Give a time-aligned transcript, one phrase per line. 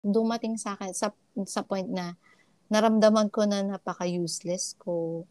[0.00, 1.12] dumating sa akin sa
[1.44, 2.16] sa point na
[2.70, 5.26] naramdaman ko na napaka-useless ko.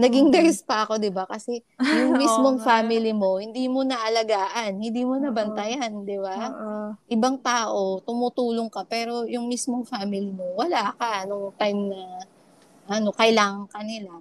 [0.00, 0.34] Naging Oo.
[0.34, 1.28] nurse pa ako, 'di ba?
[1.28, 1.60] Kasi
[1.92, 2.80] yung mismong nga.
[2.80, 6.48] family mo, hindi mo naalagaan, hindi mo nabantayan, 'di ba?
[7.12, 12.00] Ibang tao, tumutulong ka, pero yung mismong family mo, wala ka nung time na
[12.88, 14.16] ano, kailangan ka nila.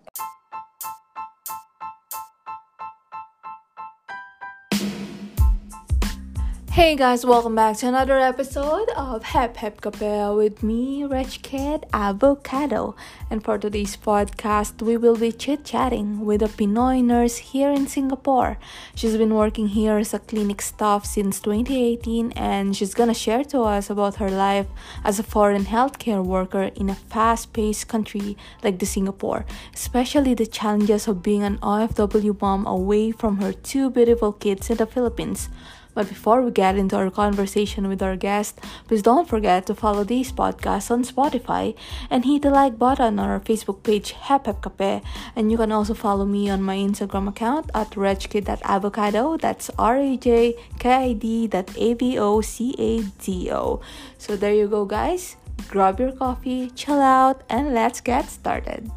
[6.71, 11.85] Hey guys, welcome back to another episode of Hep Hep Kape with me, Rich Kid
[11.93, 12.95] Avocado.
[13.29, 17.87] And for today's podcast, we will be chit chatting with a Pinoy nurse here in
[17.87, 18.57] Singapore.
[18.95, 23.63] She's been working here as a clinic staff since 2018, and she's gonna share to
[23.63, 24.67] us about her life
[25.03, 30.47] as a foreign healthcare worker in a fast paced country like the Singapore, especially the
[30.47, 35.49] challenges of being an OFW mom away from her two beautiful kids in the Philippines.
[35.93, 40.03] But before we get into our conversation with our guest, please don't forget to follow
[40.03, 41.75] these podcasts on Spotify
[42.09, 45.01] and hit the like button on our Facebook page, Hep Hep Cafe.
[45.35, 49.37] And you can also follow me on my Instagram account at rejkid.avocado.
[49.37, 53.81] That's R A J K I D A V O C A D O.
[54.17, 55.35] So there you go, guys.
[55.67, 58.89] Grab your coffee, chill out, and let's get started.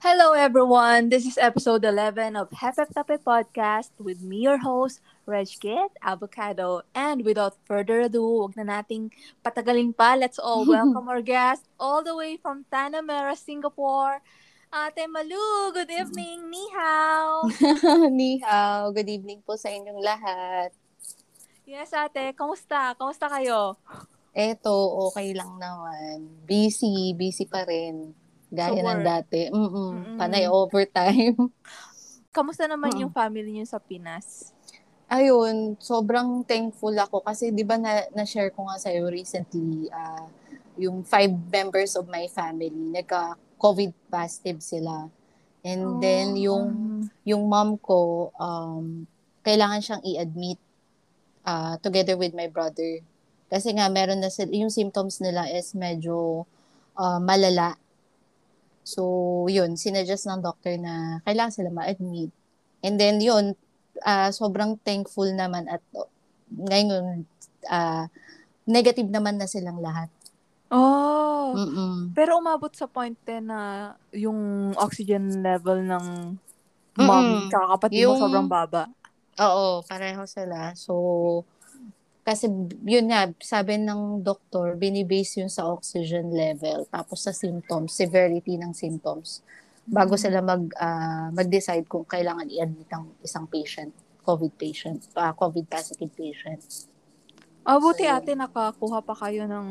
[0.00, 1.12] Hello, everyone.
[1.12, 5.92] This is episode 11 of Hep Hep Tape Podcast with me, your host, Reg Kit
[6.00, 6.88] Avocado.
[6.96, 9.12] And without further ado, wag na nating
[9.44, 10.16] patagalin pa.
[10.16, 14.24] Let's all welcome our guest all the way from Tanah Merah, Singapore.
[14.72, 16.48] Ate Malu, good evening.
[16.48, 17.52] Ni hao.
[18.08, 20.72] Ni hao, good evening po sa inyong lahat.
[21.68, 22.32] Yes, ate.
[22.32, 22.96] Kamusta?
[22.96, 23.76] Kamusta kayo?
[24.32, 26.40] Eto, okay lang naman.
[26.48, 28.16] Busy, busy pa rin.
[28.50, 29.40] Gaya Sa ng dati.
[29.48, 30.16] Mm-mm, Mm-mm.
[30.18, 31.38] panay overtime.
[32.36, 33.00] Kamusta naman Mm.
[33.06, 34.54] yung family niyo sa Pinas?
[35.10, 40.26] Ayun, sobrang thankful ako kasi 'di ba na, na-share ko nga sa recently ah,
[40.78, 45.10] yung five members of my family nagka COVID positive sila.
[45.66, 49.04] And then yung um, yung mom ko um
[49.42, 50.58] kailangan siyang i-admit
[51.42, 53.02] ah, together with my brother.
[53.50, 56.46] Kasi nga meron na sila, yung symptoms nila is medyo
[56.94, 57.74] ah, malala.
[58.90, 59.02] So,
[59.46, 62.34] yun, sinuggest ng doctor na kailangan sila ma-admit.
[62.82, 63.54] And then yun,
[64.02, 66.10] ah, sobrang thankful naman at oh,
[66.50, 67.22] ngayon
[67.70, 68.10] ah,
[68.66, 70.10] negative naman na silang lahat.
[70.70, 72.14] Oh, Mm-mm.
[72.14, 76.06] pero umabot sa point din na yung oxygen level ng
[76.94, 77.50] mom Mm-mm.
[77.50, 78.86] tsaka kapatid mo Yung- sobrang baba.
[79.40, 80.74] Oo, pareho sila.
[80.76, 80.94] So,
[82.20, 82.46] kasi
[82.84, 88.72] yun nga, sabi ng doktor, binibase yun sa oxygen level, tapos sa symptoms, severity ng
[88.76, 89.40] symptoms,
[89.88, 90.22] bago Mm.
[90.22, 93.90] sila mag, ah, mag-decide kung kailangan i-admit ang isang patient,
[94.22, 96.60] COVID patient, ah, COVID positive patient.
[97.64, 99.68] Ah, buti So, ate nakakuha pa kayo ng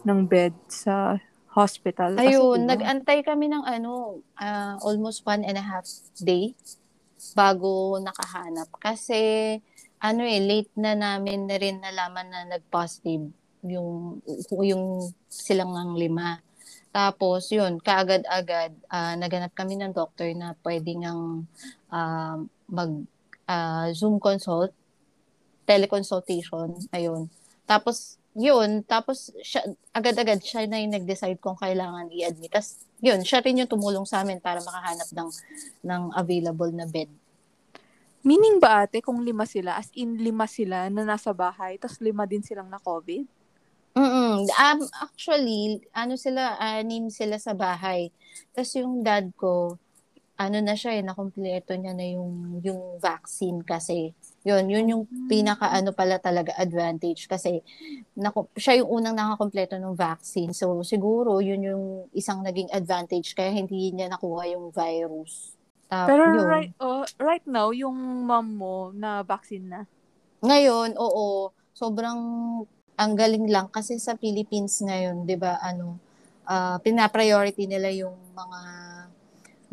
[0.00, 1.20] ng bed sa
[1.52, 2.16] hospital.
[2.16, 5.84] Kasi, Ayun, diba, nag-antay kami ng ano, ah, almost one and a half
[6.18, 6.56] day
[7.36, 8.68] bago nakahanap.
[8.80, 9.20] Kasi,
[10.00, 13.28] ano eh, late na namin na rin nalaman na nag-positive
[13.64, 14.24] yung,
[14.64, 16.40] yung silang ng lima.
[16.90, 21.46] Tapos, yun, kaagad-agad, ah, naganap kami ng doctor na pwede ngang
[21.92, 22.92] ah, mag
[23.46, 24.72] ah, Zoom consult,
[25.68, 27.30] teleconsultation, ayun.
[27.68, 29.62] Tapos, yun, tapos siya,
[29.94, 32.50] agad-agad siya na yung nag-decide kung kailangan i-admit.
[32.50, 35.30] Tapos, yun, siya rin yung tumulong sa amin para makahanap ng,
[35.86, 37.10] ng available na bed.
[38.22, 42.28] Meaning ba ate kung lima sila, as in lima sila na nasa bahay, tapos lima
[42.28, 43.24] din silang na COVID?
[43.90, 48.14] Mm um, actually, ano sila, anim sila sa bahay.
[48.54, 49.76] Tapos yung dad ko,
[50.40, 54.16] ano na siya eh, nakumpleto niya na yung, yung vaccine kasi.
[54.40, 57.60] Yun, yun yung pinaka ano pala talaga advantage kasi
[58.16, 60.56] naku, siya yung unang nakakompleto ng vaccine.
[60.56, 61.84] So siguro yun yung
[62.16, 65.59] isang naging advantage kaya hindi niya nakuha yung virus.
[65.90, 66.46] Tap, Pero yun.
[66.46, 69.80] right, oh, right now, yung mom mo na vaccine na.
[70.38, 72.18] Ngayon, oo, sobrang
[72.94, 75.98] ang galing lang kasi sa Philippines ngayon, 'di ba, ano,
[76.46, 78.60] ah pina-priority nila yung mga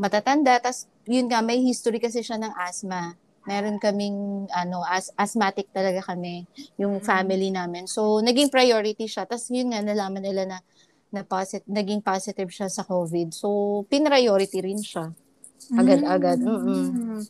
[0.01, 0.57] matatanda.
[0.59, 3.13] Tas yun nga, may history kasi siya ng asthma.
[3.47, 6.43] Meron kaming ano, as asthmatic talaga kami,
[6.81, 7.05] yung Mm.
[7.05, 7.83] family namin.
[7.87, 9.23] So naging priority siya.
[9.29, 10.57] Tas yun nga nalaman nila na
[11.07, 13.31] na posit- naging positive siya sa COVID.
[13.31, 13.47] So,
[13.87, 15.15] pinriority rin siya.
[15.73, 16.37] Agad-agad.
[16.39, 16.85] Mm-mm.
[16.91, 17.23] Mm.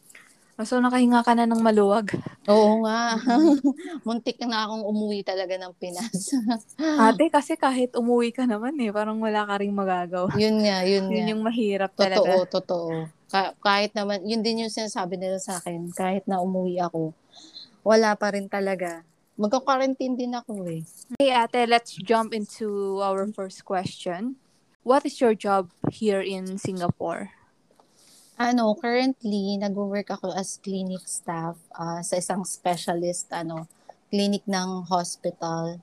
[0.66, 2.18] So, nakahinga ka na ng maluwag.
[2.50, 3.14] Oo nga.
[4.08, 6.34] Muntik na akong umuwi talaga ng Pinas.
[7.06, 10.34] Ate, kasi kahit umuwi ka naman eh, parang wala ka ring magagawa.
[10.34, 11.30] yun nga, yun, Yun nga.
[11.30, 12.50] yung mahirap Totoo, talaga.
[12.50, 12.90] totoo.
[13.30, 17.14] Ka- kahit naman, yun din yung sinasabi nila sa akin, kahit na umuwi ako,
[17.86, 19.06] wala pa rin talaga.
[19.38, 20.82] Magka-quarantine din ako eh.
[21.14, 24.42] Okay, ate, let's jump into our first question.
[24.82, 27.37] What is your job here in Singapore?
[28.38, 33.66] Ano, currently, nag-work ako as clinic staff ah, sa isang specialist, ano,
[34.14, 35.82] clinic ng hospital.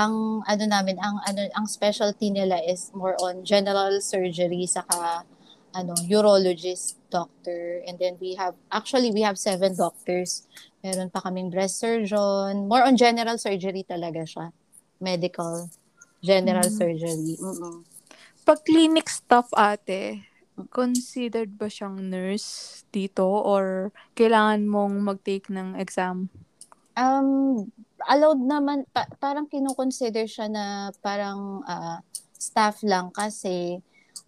[0.00, 5.28] Ang ano namin, ang ano, ang specialty nila is more on general surgery saka
[5.76, 7.84] ano, urologist doctor.
[7.84, 10.48] And then we have actually we have seven doctors.
[10.80, 12.64] Meron pa kaming breast surgeon.
[12.64, 14.56] More on general surgery talaga siya.
[15.04, 15.68] Medical
[16.24, 16.76] general Mm.
[16.80, 17.36] surgery.
[17.36, 17.84] Mm-mm.
[18.48, 20.24] Pag clinic staff, ate,
[20.68, 26.28] considered ba siyang nurse dito or kailangan mong mag-take ng exam?
[26.98, 27.64] Um,
[28.04, 30.64] allowed naman, pa- parang kinukonsider siya na
[31.00, 32.04] parang ah,
[32.36, 33.80] staff lang kasi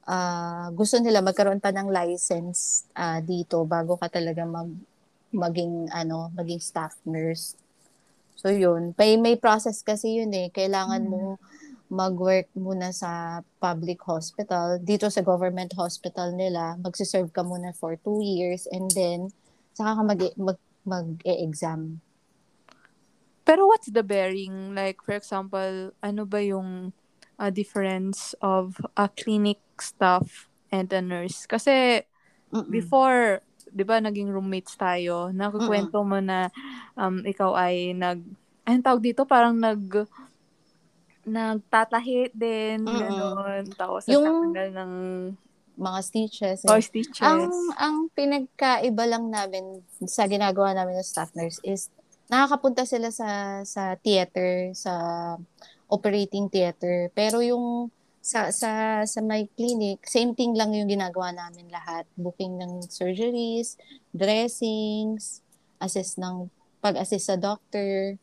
[0.09, 4.71] ah, gusto nila magkaroon pa ng license ah, dito bago ka talaga mag
[5.33, 7.57] maging ano, maging staff nurse.
[8.37, 10.53] So yun, may may process kasi yun eh.
[10.53, 11.41] Kailangan mo
[11.93, 14.81] mag-work muna sa public hospital.
[14.81, 19.29] Dito sa government hospital nila, magsiserve ka muna for two years and then
[19.77, 20.59] saka ka mag, mag,
[20.89, 22.01] mag-e-exam.
[23.45, 24.73] Pero what's the bearing?
[24.73, 26.97] Like, for example, ano ba yung
[27.37, 31.45] uh, difference of a clinic staff and a nurse?
[31.45, 32.07] Kasi
[32.55, 32.71] Mm-mm.
[32.73, 36.49] before, di ba, naging roommates tayo, nakukwento mo na
[36.97, 38.23] um, ikaw ay nag,
[38.65, 40.07] anong tawag dito, parang nag,
[41.25, 42.99] nagtatahi din, Mm-mm.
[42.99, 43.65] gano'n.
[43.75, 44.93] Tapos, Yung- ng
[45.79, 46.59] mga stitches.
[46.69, 47.23] or stitches.
[47.25, 47.49] Ang
[47.81, 51.89] ang pinagkaiba lang namin sa ginagawa namin ng staff nurse is
[52.29, 54.93] nakakapunta sila sa sa theater, sa
[55.89, 57.09] operating theater.
[57.17, 57.89] Pero yung
[58.23, 62.05] sa sa sa my clinic, same thing lang yung ginagawa namin lahat.
[62.15, 63.77] Booking ng surgeries,
[64.13, 65.43] dressings,
[65.83, 66.47] assist ng
[66.79, 68.17] pag-assist sa doctor.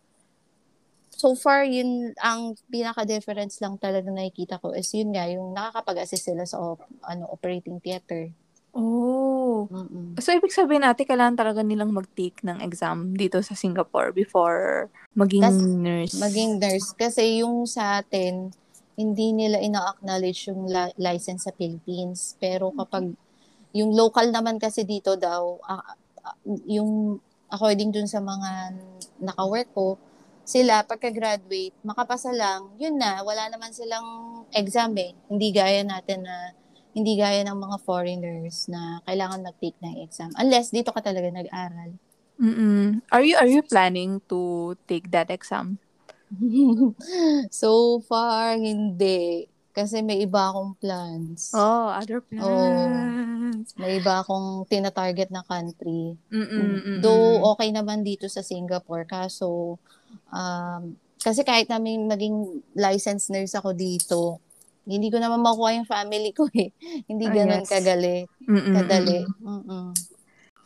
[1.19, 6.47] So far, yun ang pinaka-difference lang talaga nakikita ko is yun nga, yung nakakapag-assist sila
[6.47, 8.31] sa op- ano, operating theater.
[8.71, 9.67] oh.
[9.67, 10.15] Mm-mm.
[10.23, 15.43] So, ibig sabihin natin, kailangan talaga nilang mag-take ng exam dito sa Singapore before maging
[15.43, 16.15] Tas, nurse.
[16.15, 16.95] Maging nurse.
[16.95, 18.55] Kasi yung sa atin,
[18.95, 22.39] hindi nila ina-acknowledge yung li- license sa Philippines.
[22.39, 23.11] Pero kapag
[23.75, 25.83] yung local naman kasi dito daw, ah,
[26.23, 27.19] ah, yung
[27.51, 28.79] according dun sa mga
[29.19, 29.99] naka-work ko,
[30.49, 35.13] sila pagka-graduate, makapasa lang, yun na, wala naman silang exam eh.
[35.29, 36.57] Hindi gaya natin na,
[36.97, 40.33] hindi gaya ng mga foreigners na kailangan mag-take ng exam.
[40.41, 41.93] Unless dito ka talaga nag-aral.
[42.41, 43.05] Mm-mm.
[43.13, 45.77] Are you are you planning to take that exam?
[47.53, 49.45] so far, hindi.
[49.69, 51.53] Kasi may iba akong plans.
[51.53, 53.69] Oh, other plans.
[53.77, 56.17] May iba akong tina-target na country.
[56.33, 56.97] Mm-mm, mm-mm.
[57.05, 59.77] Though okay naman dito sa Singapore, kaso
[60.31, 64.39] um, kasi kahit namin maging licensed nurse ako dito,
[64.89, 66.73] hindi ko naman makuha yung family ko eh.
[67.09, 67.69] Hindi Ah, ganun yes.
[67.69, 68.17] kagali,
[68.49, 69.21] Mm-mm, kadali.
[69.21, 69.61] mm-mm.
[69.69, 69.87] Mm-mm.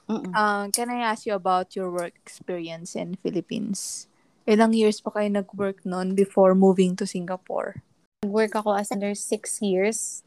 [0.08, 0.32] Mm-mm.
[0.32, 4.08] Uh, can I ask you about your work experience in Philippines?
[4.48, 7.84] Ilang years pa kayo nag-work noon before moving to Singapore?
[8.24, 10.24] Nag-work ako as a nurse six years.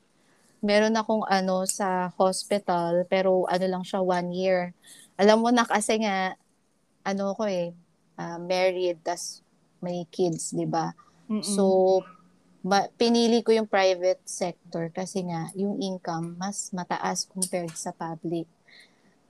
[0.65, 4.73] Meron akong ano sa hospital, pero ano lang siya, one year.
[5.21, 6.37] Alam mo na kasi nga,
[7.05, 7.73] ano ko eh,
[8.17, 9.41] ah, married, tas
[9.81, 10.93] may kids, di ba?
[11.45, 11.65] So,
[12.67, 18.51] ba, pinili ko yung private sector kasi nga, yung income mas mataas compared sa public.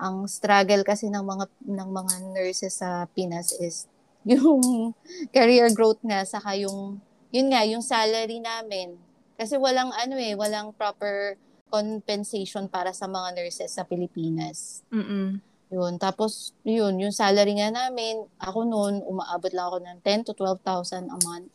[0.00, 3.88] Ang struggle kasi ng mga ng mga nurses sa Pinas is
[4.28, 4.92] yung
[5.32, 7.00] career growth nga saka yung
[7.30, 8.98] yun nga yung salary namin
[9.38, 11.38] kasi walang ano eh walang proper
[11.72, 14.82] compensation para sa mga nurses sa Pilipinas.
[14.92, 15.40] Mm-mm.
[15.70, 15.98] Yun.
[15.98, 21.10] Tapos, yun, yung salary nga namin, ako noon, umaabot lang ako ng 10 to 12,000
[21.10, 21.52] a month.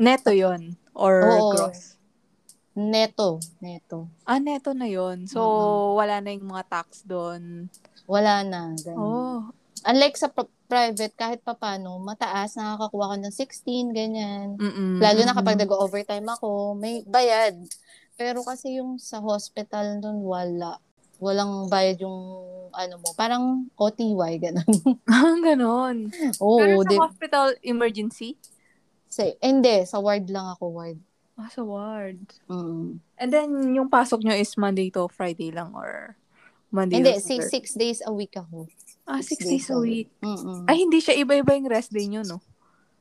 [0.00, 1.52] Neto yon Or Oo.
[1.52, 1.94] gross?
[2.74, 3.38] Neto.
[3.62, 4.10] Neto.
[4.26, 6.00] Ah, neto na yon So, Oo.
[6.00, 7.70] wala na yung mga tax doon.
[8.08, 8.74] Wala na.
[8.74, 8.98] Ganun.
[8.98, 9.38] Oh.
[9.84, 14.56] Unlike sa pri- private, kahit papano, mataas, nakakakuha ko ng 16, ganyan.
[14.56, 14.98] Mm-mm.
[14.98, 17.54] Lalo na kapag nag-overtime ako, may bayad.
[18.16, 20.80] Pero kasi yung sa hospital nun, wala.
[21.22, 22.18] Walang bayad yung
[22.74, 23.08] ano mo.
[23.14, 24.66] Parang OTY, ganun.
[25.10, 26.10] Ah, ganon.
[26.42, 28.34] Oo, Pero sa di, hospital emergency?
[29.06, 30.98] sa, hindi, sa ward lang ako, ward.
[31.38, 32.18] Ah, sa ward.
[32.50, 32.98] Mm.
[33.18, 36.18] And then, yung pasok nyo is Monday to Friday lang or
[36.74, 38.66] Monday Hindi, six, six days a week ako.
[39.06, 40.08] Ah, Six 6 days days a week.
[40.18, 40.64] Mm-mm.
[40.66, 42.42] Ay, hindi siya iba-iba yung rest day nyo, no?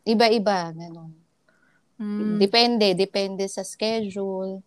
[0.05, 1.15] Iba-iba, ganun.
[1.96, 4.60] Mm, Depende, depende sa schedule.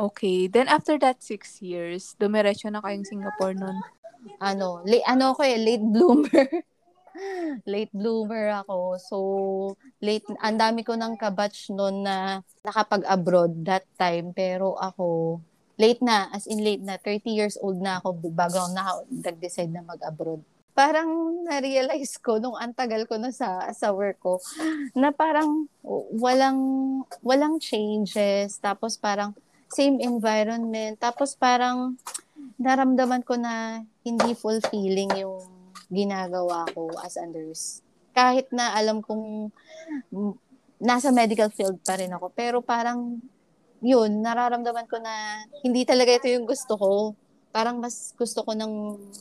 [0.00, 0.48] Okay.
[0.48, 3.76] Then, after that six years, dumiretso na kayong Singapore nun.
[4.40, 6.48] Ano, late, ano ako eh, late bloomer.
[7.72, 8.78] late bloomer ako.
[9.00, 9.16] So,
[10.00, 14.32] late, ang dami ko ng kabatch noon na nakapag-abroad that time.
[14.32, 15.38] Pero ako,
[15.80, 19.72] late na, as in late na, 30 years old na ako bago ako na- nag-decide
[19.72, 20.44] na mag-abroad.
[20.70, 21.08] Parang
[21.44, 24.38] na-realize ko nung ang tagal ko na sa sa work ko
[24.94, 25.68] na parang
[26.14, 26.60] walang
[27.20, 29.34] walang changes tapos parang
[29.70, 31.94] same environment tapos parang
[32.60, 35.40] naramdaman ko na hindi fulfilling yung
[35.90, 37.82] ginagawa ko as a nurse.
[38.14, 39.50] Kahit na alam kong
[40.80, 43.18] nasa medical field pa rin ako pero parang
[43.80, 47.16] yun, nararamdaman ko na hindi talaga ito yung gusto ko.
[47.50, 48.72] Parang mas gusto ko ng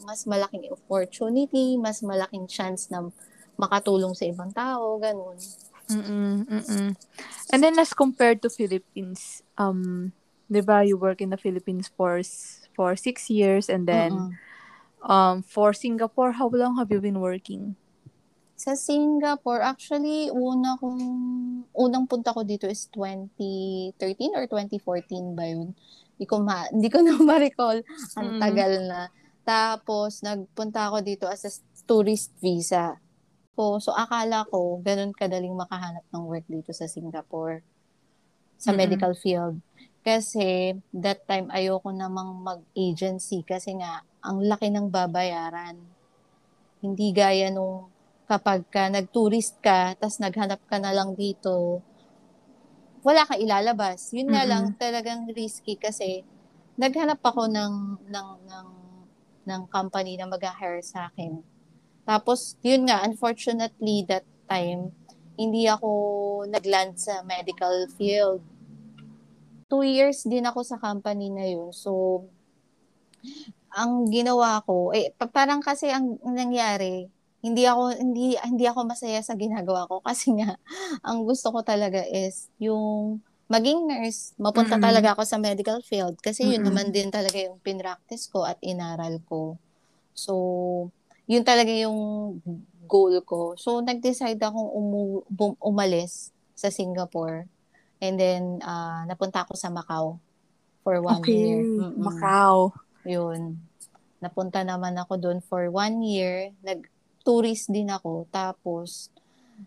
[0.05, 3.07] mas malaking opportunity, mas malaking chance na
[3.55, 5.39] makatulong sa ibang tao, ganun.
[5.89, 6.93] Mm-mm, mm-mm.
[7.49, 10.13] And then, as compared to Philippines, um,
[10.51, 12.21] di ba, you work in the Philippines for
[12.75, 14.39] for six years and then Mm-mm.
[15.03, 17.75] um for Singapore, how long have you been working?
[18.59, 20.99] Sa Singapore, actually, una kong,
[21.71, 25.71] unang punta ko dito is 2013 or 2014 ba yun?
[26.19, 27.79] Hindi ko, ma, hindi ko na ma-recall.
[28.19, 28.39] Ang Mm.
[28.43, 29.01] tagal na.
[29.47, 31.51] Tapos, nagpunta ako dito as a
[31.87, 32.99] tourist visa.
[33.55, 37.63] So, so akala ko, ganun kadaling makahanap ng work dito sa Singapore.
[38.59, 38.75] Sa Mm-mm.
[38.75, 39.61] medical field.
[40.05, 45.75] Kasi, that time, ayoko namang mag-agency kasi nga, ang laki ng babayaran.
[46.79, 47.91] Hindi gaya nung
[48.23, 51.83] kapag ka nag-tourist ka, tas naghanap ka na lang dito,
[53.03, 54.11] wala kang ilalabas.
[54.15, 54.47] Yun nga Mm-mm.
[54.47, 56.23] lang talagang risky kasi
[56.79, 57.75] naghanap ako ng
[58.07, 58.69] ng ng
[59.49, 61.43] ng company na mag-hire sa akin.
[62.07, 64.91] Tapos yun nga unfortunately that time
[65.39, 65.89] hindi ako
[66.51, 68.43] nagland sa medical field.
[69.69, 71.69] Two years din ako sa company na yun.
[71.73, 71.91] So,
[73.69, 77.05] ang ginawa ko, eh, pa- parang kasi ang ang nangyari,
[77.45, 80.57] hindi ako hindi hindi ako masaya sa ginagawa ko kasi nga
[81.05, 84.81] ang gusto ko talaga is yung maging nurse, mapunta Mm-mm.
[84.81, 86.69] talaga ako sa medical field kasi yun Mm-mm.
[86.69, 89.57] naman din talaga yung pinractice ko at inaral ko.
[90.13, 90.33] So,
[91.29, 91.97] yun talaga yung
[92.89, 93.53] goal ko.
[93.57, 97.45] So, nag-decide akong umu- bum- umalis sa Singapore.
[97.99, 100.19] And then, ah, napunta ako sa Macau
[100.83, 101.61] for one Okay, year.
[101.63, 101.99] Mm-mm.
[101.99, 102.71] Macau.
[103.03, 103.59] Yun.
[104.23, 106.55] Napunta naman ako doon for one year.
[106.63, 108.27] Nag-tourist din ako.
[108.31, 109.11] Tapos,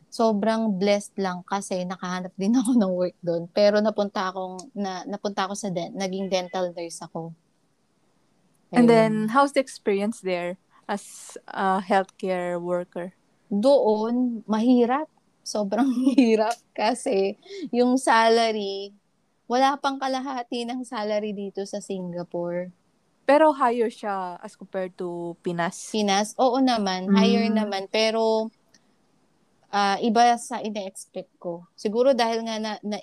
[0.08, 3.44] sobrang blessed lang kasi nakahanap din ako ng work doon.
[3.52, 7.36] Pero napunta akong, na, napunta ako sa, den- naging dental nurse ako.
[8.72, 8.92] And Ayun.
[8.92, 10.56] then, how's the experience there
[10.88, 13.12] as a healthcare worker?
[13.52, 15.11] doon, mahirap.
[15.42, 17.36] Sobrang hirap kasi
[17.74, 18.94] yung salary,
[19.50, 22.70] wala pang kalahati ng salary dito sa Singapore.
[23.22, 25.90] Pero higher siya as compared to Pinas.
[25.94, 27.14] Pinas, oo naman, Mm.
[27.14, 28.50] higher naman, pero
[29.72, 31.64] ah, iba sa ina-expect ko.
[31.72, 32.98] Siguro dahil nga na, na,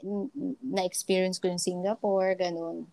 [0.61, 2.85] na-experience ko yung Singapore, ganun.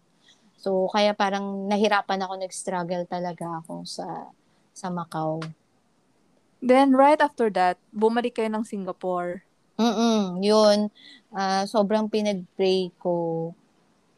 [0.57, 4.33] So, kaya parang nahirapan ako, nag-struggle talaga ako sa
[4.73, 5.41] sa Macau.
[6.61, 9.45] Then, right after that, bumalik kayo ng Singapore.
[9.77, 10.89] Mm yun.
[11.31, 13.53] Ah, sobrang pinag-pray ko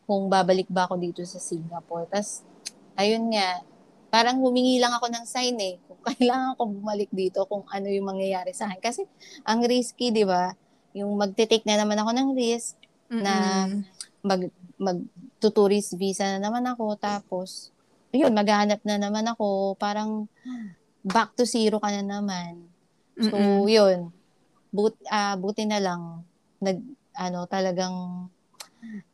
[0.06, 2.06] kung babalik ba ako dito sa Singapore.
[2.08, 2.46] Tapos,
[2.94, 3.60] ayun nga,
[4.08, 5.74] parang humingi lang ako ng sign eh.
[5.84, 8.80] Kung kailangan ko bumalik dito, kung ano yung mangyayari sa akin.
[8.80, 9.04] Kasi,
[9.44, 10.54] ang risky, di ba?
[10.96, 12.78] Yung magte-take na naman ako ng risk,
[13.10, 13.84] Na- Mm-mm.
[14.22, 14.40] mag,
[14.78, 14.98] mag
[15.42, 17.74] tourist visa na naman ako, tapos,
[18.14, 20.26] yun, maghahanap na naman ako, parang
[21.04, 22.68] back to zero ka na naman.
[23.18, 23.66] So, Mm-mm.
[23.66, 23.98] yun.
[24.70, 26.22] But, ah, buti na lang,
[26.60, 26.78] nag,
[27.16, 28.28] ano, talagang,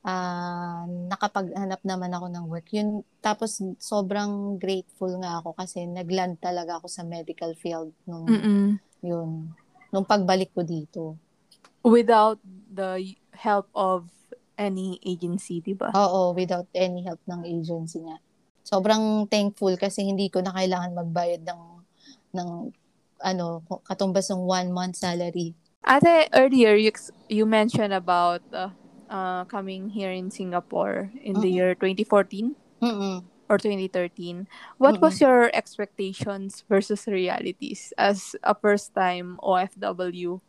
[0.05, 2.69] ah, nakapaghanap naman ako ng work.
[2.75, 8.77] Yun, tapos, sobrang grateful nga ako kasi nagland talaga ako sa medical field nung, Mm-mm.
[9.01, 9.55] yun,
[9.95, 11.17] nung pagbalik ko dito.
[11.85, 12.41] Without
[12.73, 14.09] the help of
[14.59, 15.91] any agency, di ba?
[15.95, 18.19] Oo, without any help ng agency nga.
[18.65, 21.61] Sobrang thankful kasi hindi ko na kailangan magbayad ng,
[22.35, 22.75] ng,
[23.23, 25.55] ano, katumbas ng one month salary.
[25.85, 26.93] Ate, earlier you,
[27.29, 28.73] you mentioned about uh,
[29.09, 31.55] uh, coming here in Singapore in the Mm-mm.
[31.55, 33.25] year 2014 Mm-mm.
[33.49, 34.49] or 2013.
[34.79, 40.41] What was your expectations versus realities as a first-time OFW?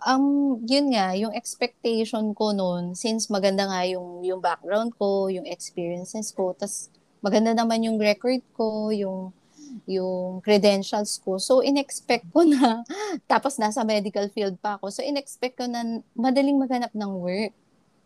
[0.00, 5.44] Um, yun nga, yung expectation ko noon, since maganda nga yung, yung background ko, yung
[5.44, 6.88] experiences ko, tas
[7.20, 9.36] maganda naman yung record ko, yung,
[9.86, 11.38] yung credentials ko.
[11.38, 12.82] So, inexpect ko na,
[13.30, 14.90] tapos nasa medical field pa ako.
[14.92, 17.54] So, inexpect ko na madaling maghanap ng work.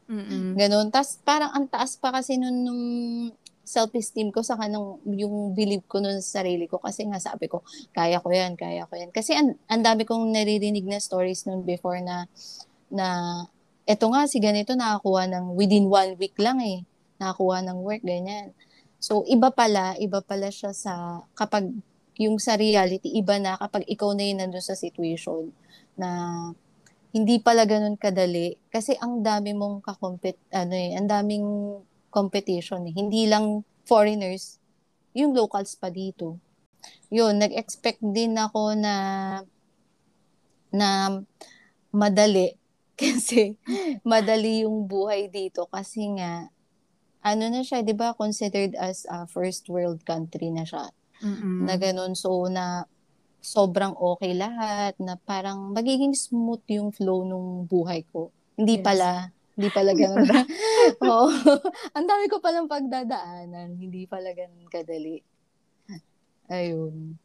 [0.04, 0.54] Mm-mm.
[0.60, 0.92] Ganon.
[0.92, 2.84] Tapos, parang ang taas pa kasi nun nung
[3.64, 7.64] self-esteem ko sa kanong yung believe ko nun sa sarili ko kasi nga sabi ko
[7.96, 11.64] kaya ko yan kaya ko yan kasi ang, ang dami kong naririnig na stories nun
[11.64, 12.28] before na
[12.92, 13.40] na
[13.88, 16.84] eto nga si ganito nakakuha ng within one week lang eh
[17.16, 18.52] nakakuha ng work ganyan
[19.04, 21.68] so iba pala iba pala siya sa kapag
[22.16, 25.52] yung sa reality iba na kapag ikaw na yun nandun sa situation
[26.00, 26.08] na
[27.12, 31.46] hindi pala ganun kadali kasi ang dami mong kakompet ano eh ang daming
[32.14, 32.94] competition eh.
[32.94, 34.62] Hindi lang foreigners,
[35.18, 36.38] yung locals pa dito.
[37.10, 38.94] Yun, nag-expect din ako na
[40.70, 41.18] na
[41.90, 42.54] madali
[43.00, 43.58] kasi
[44.06, 46.46] madali yung buhay dito kasi nga
[47.24, 50.92] ano na siya, 'di ba, considered as a first world country na siya.
[51.24, 51.64] Mm-mm.
[51.64, 52.84] Na ganun so na
[53.40, 58.28] sobrang okay lahat na parang magiging smooth yung flow nung buhay ko.
[58.56, 58.84] Hindi Yes.
[58.84, 59.08] pala
[59.54, 60.26] hindi pala ganun.
[61.06, 61.30] Oo.
[61.94, 63.78] Ang dami ko palang pagdadaanan.
[63.78, 65.22] Hindi pala ganun kadali.
[66.50, 67.16] Ayun.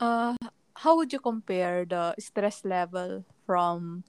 [0.00, 0.34] Uh,
[0.74, 4.02] how would you compare the stress level from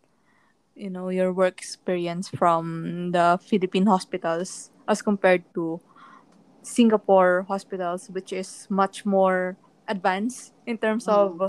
[0.73, 5.79] you know your work experience from the Philippine hospitals as compared to
[6.61, 9.55] Singapore hospitals which is much more
[9.87, 11.39] advanced in terms of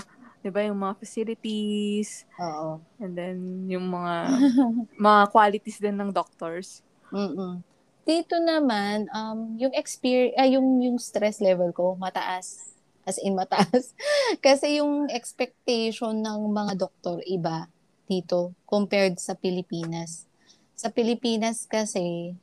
[0.43, 2.83] 'di ba yung mga facilities Oo.
[2.99, 4.15] and then yung mga
[5.11, 6.83] mga qualities din ng doctors.
[7.13, 7.63] Mm-mm.
[8.03, 12.75] Dito naman, um, yung experience, ay, yung, yung stress level ko, mataas.
[13.07, 13.95] As in, mataas.
[14.43, 17.71] Kasi yung expectation ng mga doktor, iba
[18.11, 20.27] dito, compared sa Pilipinas.
[20.75, 22.35] Sa Pilipinas kasi,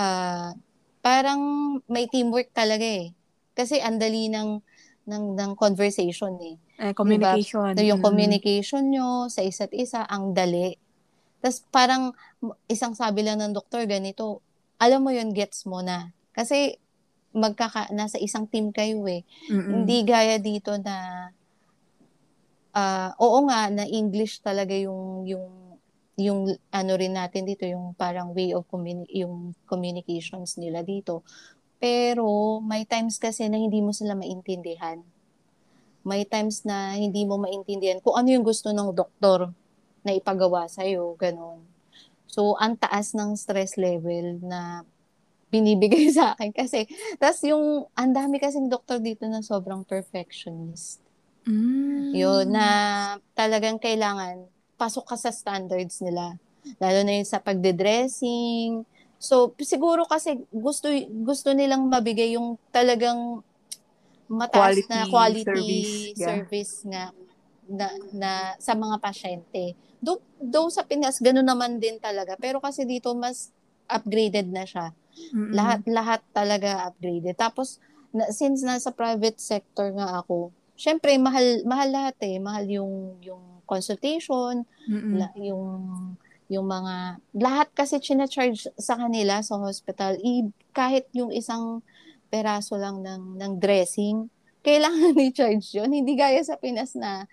[0.00, 0.56] ah,
[1.04, 1.40] parang
[1.84, 3.12] may teamwork talaga eh.
[3.52, 4.64] Kasi andali ng,
[5.04, 6.56] ng, ng conversation eh.
[6.80, 7.76] Eh, communication.
[7.76, 8.06] So, yung Mm.
[8.08, 10.80] communication nyo sa isa't isa, ang dali.
[11.44, 12.16] Tapos parang
[12.68, 14.40] isang sabi lang ng doktor, ganito,
[14.80, 16.12] alam mo yun, gets mo na.
[16.32, 16.80] Kasi
[17.36, 19.24] magkaka, nasa isang team kayo eh.
[19.52, 19.84] Mm-mm.
[19.84, 21.28] Hindi gaya dito na,
[22.72, 25.48] ah, oo nga, na English talaga yung, yung,
[26.20, 31.24] yung ano rin natin dito, yung parang way of communi- yung communications nila dito.
[31.80, 35.00] Pero may times kasi na hindi mo sila maintindihan.
[36.04, 39.48] May times na hindi mo maintindihan kung ano yung gusto ng doktor
[40.04, 41.64] na ipagawa sa'yo, ganun.
[42.30, 44.84] So, ang taas ng stress level na
[45.50, 46.86] binibigay sa akin kasi,
[47.18, 51.02] tas yung, ang dami kasing doktor dito na sobrang perfectionist.
[51.44, 52.14] Mm.
[52.14, 52.66] Yun, na
[53.34, 54.46] talagang kailangan,
[54.80, 56.40] pasok ka sa standards nila.
[56.80, 58.88] Lalo na yun sa pagde-dressing.
[59.20, 63.44] So, siguro kasi gusto, gusto nilang mabigay yung talagang
[64.30, 66.28] mataas na Quality quality service, yeah.
[66.32, 67.04] service nga
[67.68, 69.76] na, na sa mga pasyente.
[70.00, 72.38] Do, do sa Pinas, ganun naman din talaga.
[72.40, 73.52] Pero kasi dito, mas
[73.90, 74.96] upgraded na siya.
[75.34, 75.52] Mm-mm.
[75.52, 77.36] Lahat, lahat talaga upgraded.
[77.36, 77.82] Tapos,
[78.14, 82.38] na, since nasa private sector nga ako, syempre, mahal, mahal lahat eh.
[82.40, 85.14] Mahal yung, yung consultation, Mm-mm.
[85.14, 85.70] la, yung,
[86.50, 91.78] yung mga, lahat kasi charge sa kanila sa hospital, i, kahit yung isang
[92.26, 94.26] peraso lang ng, ng dressing,
[94.60, 95.90] kailangan i-charge yun.
[95.90, 97.24] Hindi gaya sa Pinas na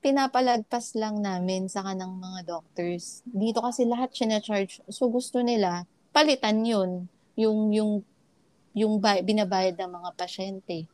[0.00, 3.20] pinapalagpas lang namin sa kanang mga doctors.
[3.28, 7.06] Dito kasi lahat charge So gusto nila, palitan yun.
[7.38, 8.02] Yung, yung,
[8.74, 10.88] yung bay- binabayad ng mga pasyente.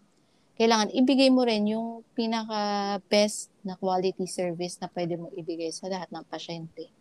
[0.55, 6.12] Kailangan ibigay mo rin yung pinaka-best na quality service na pwede mo ibigay sa lahat
[6.12, 6.92] ng pasyente.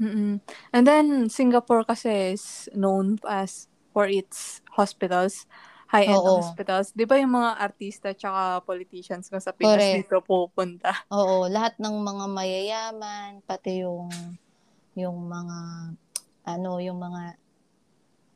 [0.00, 0.40] Mm-mm.
[0.72, 3.66] And then Singapore kasi is known as
[3.96, 5.48] for its hospitals,
[5.88, 6.44] high-end Oo.
[6.44, 6.92] hospitals.
[6.92, 10.04] 'Di ba yung mga artista tsaka politicians kung sa Pinas Correct.
[10.04, 10.92] dito pupunta?
[11.16, 14.12] Oo, lahat ng mga mayayaman, pati yung
[14.92, 15.58] yung mga
[16.44, 17.40] ano, yung mga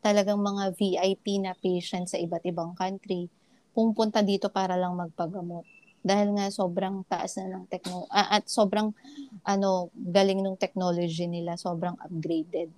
[0.01, 3.29] talagang mga VIP na patients sa iba't ibang country,
[3.77, 5.69] pumunta dito para lang magpagamot.
[6.01, 8.97] Dahil nga sobrang taas na ng techno ah, at sobrang
[9.45, 12.73] ano, galing ng technology nila, sobrang upgraded.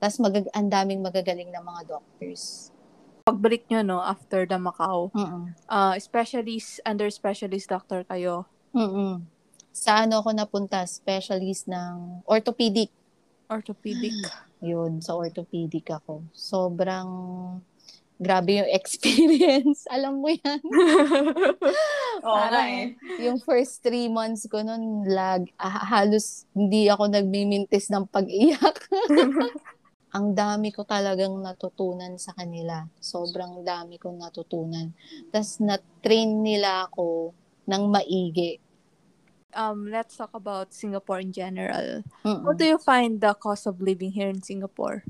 [0.00, 2.72] Tapos magag ang daming magagaling na mga doctors.
[3.24, 5.52] Pagbalik nyo, no, after the Macau, Mm.
[5.68, 8.48] uh, specialist, under specialist doctor kayo.
[8.72, 9.24] Mm.
[9.70, 12.90] Sa ano ako napunta, specialist ng orthopedic.
[13.46, 14.14] Orthopedic.
[14.60, 16.24] Yun, sa orthopedic ako.
[16.32, 17.08] Sobrang
[18.20, 19.88] grabe yung experience.
[19.96, 20.60] Alam mo yan.
[22.28, 22.86] Oo Parang eh.
[23.24, 28.76] Yung first three months ko nun, lag, ah, halos hindi ako nagmimintis ng pag-iyak.
[30.16, 32.84] ang dami ko talagang natutunan sa kanila.
[33.00, 34.92] Sobrang dami kong natutunan.
[35.32, 37.32] Tapos na-train nila ako
[37.64, 38.60] ng maigi.
[39.50, 42.06] Um, let's talk about Singapore in general.
[42.22, 42.44] Mm-mm.
[42.46, 45.02] How do you find the cost of living here in Singapore?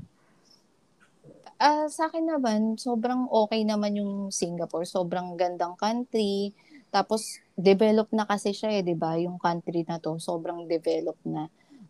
[1.61, 4.81] Ah, sa akin naman, sobrang okay naman yung Singapore.
[4.95, 6.57] Sobrang gandang country.
[6.89, 9.13] Tapos, develop na kasi siya eh, di ba?
[9.25, 11.43] Yung country na to, sobrang develop na.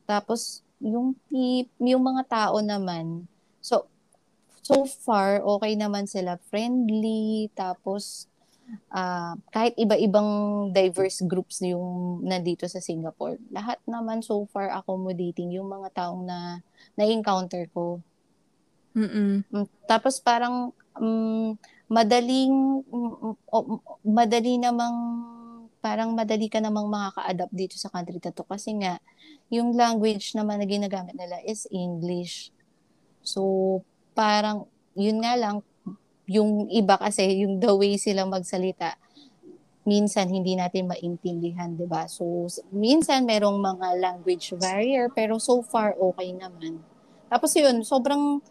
[0.04, 1.08] Tapos, yung
[1.92, 3.06] yung mga tao naman,
[3.64, 3.88] so,
[4.60, 6.36] so far, okay naman sila.
[6.52, 8.28] Friendly, tapos,
[8.92, 10.30] ah kahit iba-ibang
[10.72, 16.40] diverse groups yung nandito sa Singapore, lahat naman so far accommodating yung mga taong na
[17.00, 18.00] na-encounter ko.
[18.92, 19.44] Mm-mm.
[19.48, 21.56] Mm, Tapos parang um,
[21.88, 22.52] madaling
[22.84, 24.96] mm, o- madali namang
[25.82, 29.02] parang madali ka namang makaka-adapt dito sa country na to kasi nga
[29.50, 32.54] yung language naman na ginagamit nila is English.
[33.26, 33.82] So
[34.14, 35.66] parang yun nga lang
[36.30, 38.96] yung iba kasi yung the way sila magsalita
[39.82, 42.06] minsan hindi natin maintindihan, 'di ba?
[42.06, 46.86] So minsan merong mga language barrier pero so far okay naman.
[47.32, 48.44] Tapos yun, sobrang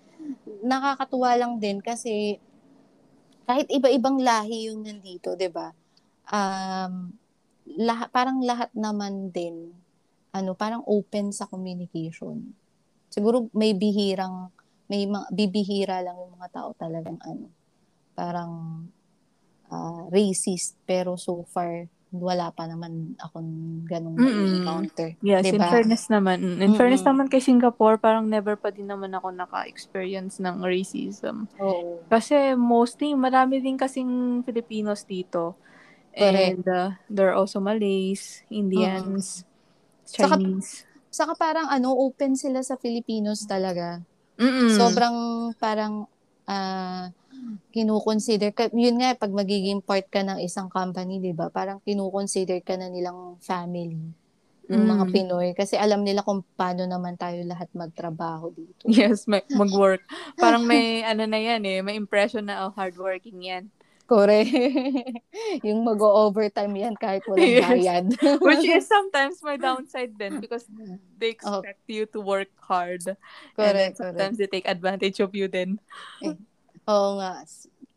[0.64, 2.38] nakakatuwa lang din kasi
[3.44, 5.75] kahit iba-ibang lahi yung nandito, 'di ba?
[6.31, 7.14] Um
[7.66, 9.75] lahat parang lahat naman din
[10.31, 12.55] ano, parang open sa communication.
[13.11, 14.55] Siguro may bihirang
[14.90, 17.51] may mga bibihira lang yung mga tao talagang ano,
[18.14, 18.53] parang
[19.70, 24.61] ah, racist pero so far wala pa naman akong ganong Mm-mm.
[24.61, 25.09] encounter.
[25.23, 25.70] Yes, in Diba?
[25.70, 26.38] fairness naman.
[26.42, 27.11] mm, In fairness Mm-mm.
[27.14, 31.46] naman kay Singapore, parang never pa din naman ako naka-experience ng racism.
[31.62, 32.03] Oo.
[32.11, 35.55] Kasi mostly, marami din kasing Filipinos dito.
[36.11, 36.66] And Correct.
[36.66, 39.46] uh, there are also Malays, Indians,
[40.03, 40.83] Saka- Chinese.
[41.11, 44.03] Saka parang ano, open sila sa Filipinos talaga.
[44.38, 44.75] Mm-mm.
[44.75, 45.14] Sobrang
[45.59, 46.07] parang
[46.46, 47.11] ah
[47.70, 51.48] kinukonsider ka, yun nga, pag magiging part ka ng isang company, di ba?
[51.48, 54.11] Parang kinukonsider ka na nilang family.
[54.70, 55.12] Yung mga Mm.
[55.12, 55.48] Pinoy.
[55.59, 58.87] Kasi alam nila kung paano naman tayo lahat magtrabaho dito.
[58.90, 60.03] Yes, may, mag-work.
[60.38, 63.66] Parang may, ano na yan eh, may impression na, oh, hardworking yan.
[64.11, 64.50] Correct.
[65.66, 67.70] yung mag-overtime yan kahit walang Yes.
[67.70, 68.05] bayad.
[68.42, 70.66] Which is sometimes my downside then because
[71.14, 73.07] they expect you to work hard.
[73.07, 73.14] and
[73.55, 73.98] correct, correct.
[74.03, 75.79] sometimes they take advantage of you then.
[76.88, 77.45] Oo nga.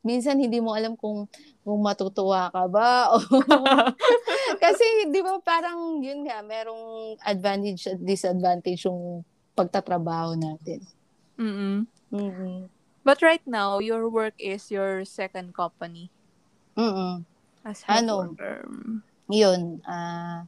[0.04, 1.32] Minsan hindi mo alam kung
[1.64, 3.24] kung matutuwa ka ba o
[4.64, 9.24] kasi 'di ba parang yun nga merong advantage at disadvantage yung
[9.56, 10.84] pagtatrabaho natin.
[11.40, 11.88] Mm-mm.
[12.12, 12.68] Mm.
[13.04, 16.12] But right now, your work is your second company
[16.76, 17.24] Mm.
[17.64, 18.34] as Ano?
[18.34, 18.66] worker.
[19.30, 20.44] Yun, ah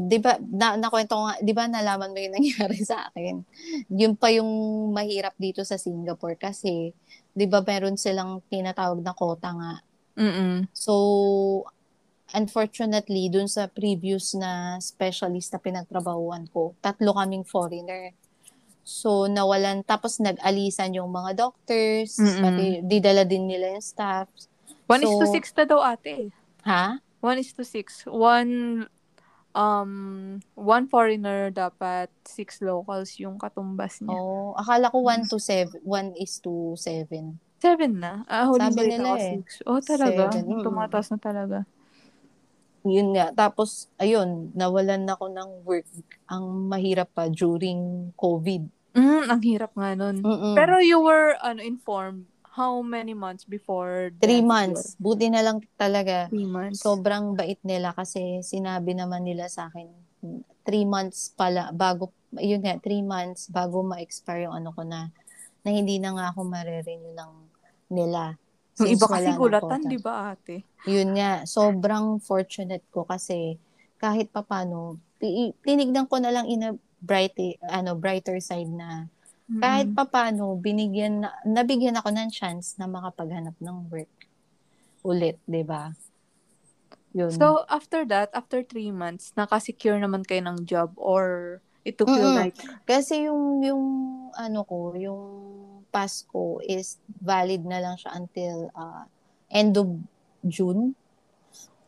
[0.00, 3.44] 'di ba na nakwento ko nga, 'di ba nalaman mo yung nangyari sa akin?
[3.92, 4.48] Yun pa yung
[4.90, 6.96] mahirap dito sa Singapore kasi
[7.30, 9.72] 'di ba meron silang tinatawag na quota nga
[10.16, 10.68] Mm-mm.
[10.74, 11.64] So,
[12.30, 18.12] unfortunately, dun sa previous na specialist na pinagtrabahuan ko, tatlo kaming foreigner.
[18.82, 22.42] So, nawalan, tapos nag-alisan yung mga doctors, Mm-mm.
[22.42, 24.26] pati didala din nila yung staff.
[24.84, 26.34] One is to So- six na daw ate.
[26.66, 26.98] Ha?
[27.20, 28.02] One is to six.
[28.04, 28.84] One,
[29.54, 34.16] um, one foreigner dapat six locals yung katumbas niya.
[34.16, 37.38] Oh, akala ko 1 to 7, 1 is to 7.
[37.60, 38.24] Seven na.
[38.24, 39.36] Ah, huling Sabi nila eh.
[39.36, 39.60] six.
[39.68, 40.32] Oh, talaga?
[40.32, 40.64] Seven, mm.
[40.64, 41.58] Tumataas na talaga.
[42.88, 43.36] Yun nga.
[43.36, 45.84] Tapos, ayun, nawalan ako ng work.
[46.32, 48.64] Ang mahirap pa during COVID.
[48.96, 50.24] Mm, ang hirap nga nun.
[50.24, 50.56] Mm-mm.
[50.56, 54.98] Pero you were ano informed how many months before Three months.
[54.98, 56.26] Buti na lang talaga.
[56.28, 56.82] Three months.
[56.82, 59.86] Sobrang bait nila kasi sinabi naman nila sa akin,
[60.66, 65.08] three months pala, bago, yun nga, three months bago ma-expire yung ano ko na,
[65.62, 67.32] na hindi na nga ako marirenew ng
[67.90, 68.34] nila.
[68.80, 70.64] yung iba kasi gulatan, di ba ate?
[70.88, 73.60] Yun nga, sobrang fortunate ko kasi
[74.00, 77.36] kahit papano, ti- tinignan ko na lang in a bright,
[77.68, 79.08] ano, brighter side na
[79.58, 79.98] kahit Mm-mm.
[79.98, 84.12] papano, binigyan, na- nabigyan ako ng chance na makapaghanap ng work
[85.02, 85.90] ulit, di ba?
[87.16, 87.32] Yun.
[87.34, 92.22] So, after that, after three months, nakasecure naman kayo ng job or it took you
[92.22, 92.38] Mm-mm.
[92.38, 92.54] like,
[92.86, 93.84] Kasi yung, yung,
[94.36, 95.22] ano ko, yung
[95.90, 99.02] pass ko is valid na lang siya until uh,
[99.50, 99.88] end of
[100.46, 100.94] June.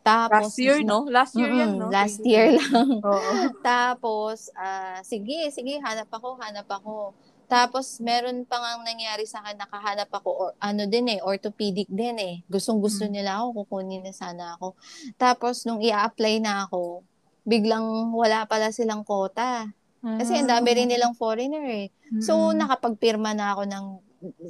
[0.03, 1.07] Tapos, last year, no?
[1.07, 1.87] Last year yan, no?
[1.87, 2.99] Last year lang.
[3.07, 3.33] Oo.
[3.63, 7.15] Tapos, ah, sige, sige, hanap ako, hanap ako.
[7.53, 12.17] Tapos, meron pa nga nangyari sa akin, nakahanap ako, or, ano din eh, orthopedic din
[12.17, 12.35] eh.
[12.49, 13.13] Gustong gusto Mm.
[13.13, 14.73] nila ako, kukunin na sana ako.
[15.21, 17.05] Tapos, nung i-apply na ako,
[17.45, 17.85] biglang
[18.17, 19.69] wala pala silang quota.
[20.01, 21.87] Kasi ang dami rin nilang foreigner eh.
[22.25, 22.65] So, Mm-mm.
[22.65, 23.87] nakapagpirma na ako ng,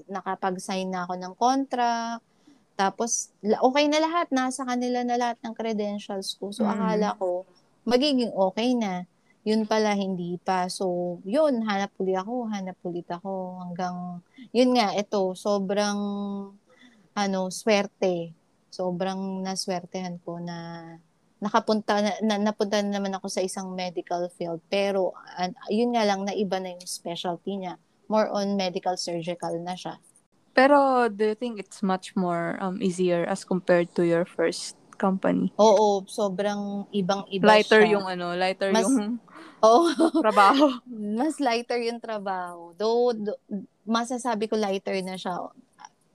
[0.06, 2.22] nakapag-sign na ako ng contract.
[2.78, 4.30] Tapos, okay na lahat.
[4.30, 6.54] Nasa kanila na lahat ng credentials ko.
[6.54, 6.70] So, Mm.
[6.70, 7.50] akala ko,
[7.82, 9.10] magiging okay na.
[9.42, 10.70] Yun pala, hindi pa.
[10.70, 13.58] So, yun, hanap ulit ako, hanap ulit ako.
[13.58, 14.22] Hanggang,
[14.54, 15.98] yun nga, ito, sobrang,
[17.18, 18.38] ano, swerte.
[18.72, 20.86] Sobrang naswertehan ko na
[21.42, 26.06] nakapunta na, na napunta na naman ako sa isang medical field pero an- yun nga
[26.06, 27.74] lang na iba na yung specialty niya
[28.06, 29.98] more on medical surgical na siya
[30.52, 35.50] Pero do you think it's much more um easier as compared to your first company?
[35.58, 37.98] oo sobrang ibang iba lighter siya.
[37.98, 39.18] yung ano, lighter Mas- yung
[39.66, 39.90] oo.
[40.22, 40.78] trabaho.
[41.18, 42.70] mas lighter yung trabaho.
[42.74, 43.42] Though, do-
[43.82, 45.50] masasabi ko lighter na siya.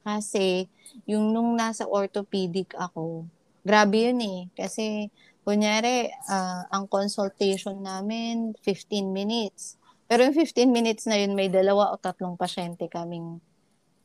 [0.01, 0.71] Kasi
[1.03, 3.27] yung nung nasa orthopedic ako
[3.61, 4.39] grabe yun eh.
[4.55, 5.11] Kasi
[5.43, 9.75] kunyari ah, ang consultation namin 15 minutes.
[10.07, 13.43] Pero yung 15 minutes na yun may dalawa o tatlong pasyente kaming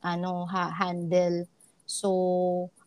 [0.02, 1.46] ano ha, handle
[1.86, 2.10] so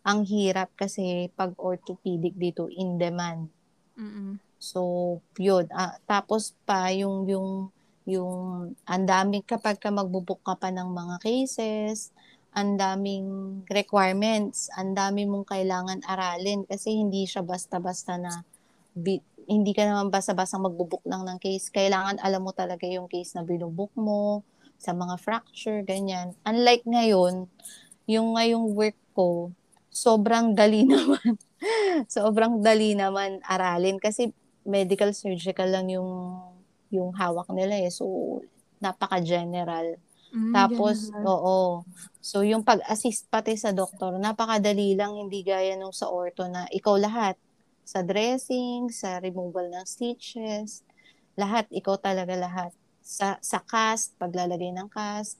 [0.05, 3.49] ang hirap kasi pag orthopedic dito in demand
[3.95, 4.43] Mm-mm.
[4.59, 5.71] So, yun.
[5.71, 7.71] Ah, tapos pa, yung, yung,
[8.07, 8.35] yung,
[8.87, 12.11] ang daming, kapag ka magbubuk ka pa ng mga cases,
[12.55, 18.43] ang daming requirements, ang dami mong kailangan aralin kasi hindi siya basta-basta na,
[18.95, 21.69] bi- hindi ka naman basta-basta magbubuk lang ng case.
[21.69, 24.41] Kailangan alam mo talaga yung case na binubuk mo,
[24.75, 26.35] sa mga fracture, ganyan.
[26.43, 27.47] Unlike ngayon,
[28.11, 29.55] yung ngayong work ko,
[29.95, 31.39] sobrang dali naman.
[32.11, 34.29] sobrang dali naman aralin kasi
[34.67, 36.09] medical surgical lang yung
[36.91, 37.91] yung hawak nila eh.
[37.93, 38.05] So
[38.83, 39.97] napaka-general.
[40.35, 41.25] Mm, Tapos general.
[41.25, 41.83] oo.
[42.21, 46.95] So yung pag-assist pati sa doktor, napakadali lang hindi gaya nung sa ortho na ikaw
[46.99, 47.35] lahat
[47.85, 50.81] sa dressing, sa removal ng stitches,
[51.37, 52.71] lahat ikaw talaga lahat.
[53.05, 55.37] Sa sa cast, paglalagay ng cast,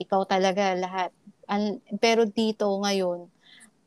[0.00, 1.10] ikaw talaga lahat.
[1.50, 3.28] An- pero dito ngayon,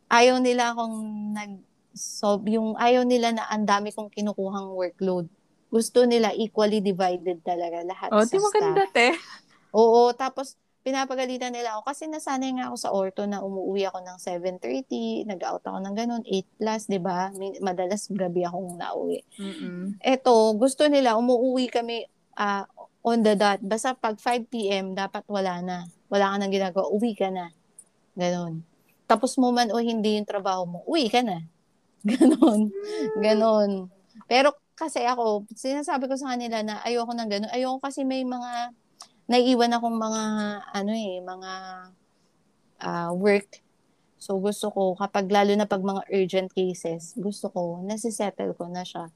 [0.07, 0.97] ayaw nila akong
[1.31, 1.51] nag
[1.91, 5.25] so yung ayaw nila na ang dami kong kinukuhang workload.
[5.67, 8.93] Gusto nila equally divided talaga lahat Oh, sa di maganda, staff.
[8.93, 9.07] te.
[9.73, 14.17] Oo, tapos pinapagalitan nila ako kasi nasanay nga ako sa ortho na umuwi ako ng
[14.17, 17.27] 7.30, nag-out ako ng ganun, 8 plus, di ba?
[17.59, 19.19] Madalas gabi akong nauwi.
[19.35, 19.99] Mm-mm.
[19.99, 22.63] Eto, gusto nila, umuwi kami ah,
[23.01, 23.59] on the dot.
[23.59, 25.77] Basta pag 5 p.m., dapat wala na.
[26.07, 27.51] Wala ka nang ginagawa, uwi ka na.
[28.15, 28.63] Ganon.
[29.07, 31.47] Tapos mo man o hindi yung trabaho mo, uwi ka na.
[32.07, 32.69] Ganon.
[33.23, 33.71] Ganon.
[34.27, 37.51] Pero kasi ako, sinasabi ko sa kanila na ayoko ng ganon.
[37.55, 38.75] Ayoko kasi may mga,
[39.25, 40.23] naiiwan akong mga,
[40.69, 41.51] ano eh, mga
[42.85, 43.63] ah, work.
[44.21, 48.85] So gusto ko, kapag lalo na pag mga urgent cases, gusto ko, nasisettle ko na
[48.85, 49.09] siya.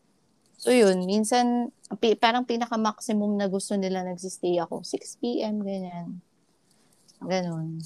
[0.62, 1.74] So yun, minsan,
[2.22, 6.22] parang pinaka-maximum na gusto nila nagsistay ako, 6 p.m., ganyan.
[7.18, 7.82] Ganon.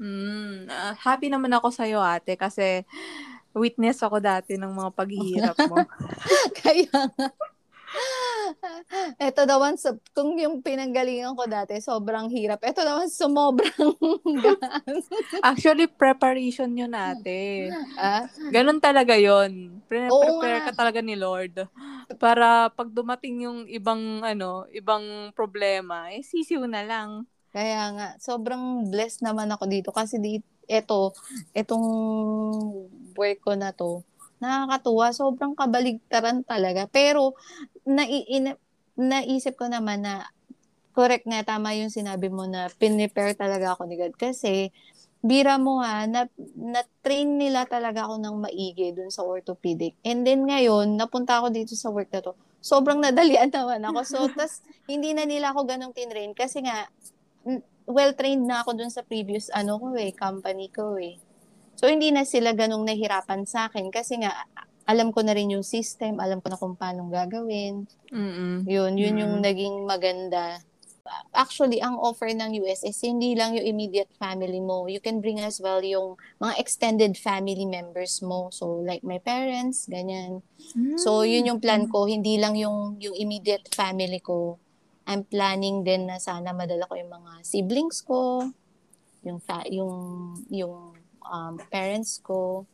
[0.00, 2.88] Mm, ah, happy naman ako sa'yo, ate, kasi
[3.52, 5.84] witness ako dati ng mga paghihirap mo.
[6.64, 7.28] Kaya nga.
[9.20, 12.62] Ito naman, sa, kung yung pinanggalingan ko dati, sobrang hirap.
[12.64, 13.92] Ito naman, sumobrang
[14.44, 14.96] gaan.
[15.42, 17.68] Actually, preparation yun, ate.
[18.00, 19.82] ah, Ganun talaga yon.
[19.84, 20.66] Pre-prepare nga.
[20.70, 21.66] ka talaga ni Lord.
[22.16, 27.26] Para pag dumating yung ibang, ano, ibang problema, eh, sisiw na lang.
[27.50, 29.90] Kaya nga, sobrang blessed naman ako dito.
[29.90, 30.38] Kasi di,
[30.70, 31.14] eto,
[31.50, 31.86] etong
[33.18, 34.06] work ko na to,
[34.38, 35.10] nakakatuwa.
[35.10, 36.86] Sobrang kabaligtaran talaga.
[36.86, 37.34] Pero,
[37.82, 38.58] nai, ina-
[38.94, 40.30] naisip ko naman na,
[40.94, 44.14] correct nga, tama yung sinabi mo na pinrepare talaga ako ni God.
[44.14, 44.70] Kasi,
[45.20, 49.92] bira mo ha, na, na-train nila talaga ako ng maigi dun sa orthopedic.
[50.00, 52.32] And then ngayon, napunta ako dito sa work na to.
[52.60, 54.00] Sobrang nadalian naman ako.
[54.04, 56.32] So, tas, hindi na nila ako ganong tinrain.
[56.32, 56.88] Kasi nga,
[57.90, 61.18] well-trained na ako dun sa previous, ano ko eh, company ko eh.
[61.74, 63.88] So, hindi na sila ganong nahirapan sa akin.
[63.88, 64.46] Kasi nga,
[64.84, 67.88] alam ko na rin yung system, alam ko na kung paano gagawin.
[68.12, 68.66] Mm-mm.
[68.68, 69.44] Yun, yun yung Mm.
[69.44, 70.60] naging maganda.
[71.34, 74.86] Actually, ang offer ng US is hindi lang yung immediate family mo.
[74.86, 78.52] You can bring as well yung mga extended family members mo.
[78.54, 80.44] So, like my parents, ganyan.
[81.00, 82.06] So, yun yung plan ko.
[82.06, 84.60] Hindi lang yung, yung immediate family ko.
[85.08, 88.48] I'm planning din na sana madala ko yung mga siblings ko,
[89.24, 89.92] yung, fa- yung,
[90.48, 92.64] yung um, parents ko.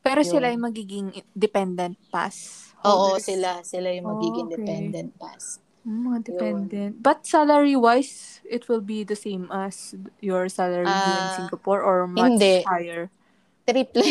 [0.00, 0.30] Pero Yun.
[0.32, 2.70] sila ay magiging dependent pass.
[2.80, 3.24] Oo, holders.
[3.28, 3.60] sila.
[3.60, 4.60] Sila yung magiging Oh, okay.
[4.64, 5.60] dependent pass.
[5.84, 6.92] Mm, Mga dependent.
[7.00, 12.36] But salary-wise, it will be the same as your salary here in Singapore or much
[12.36, 12.64] hindi.
[12.64, 13.08] higher?
[13.64, 14.04] Triple.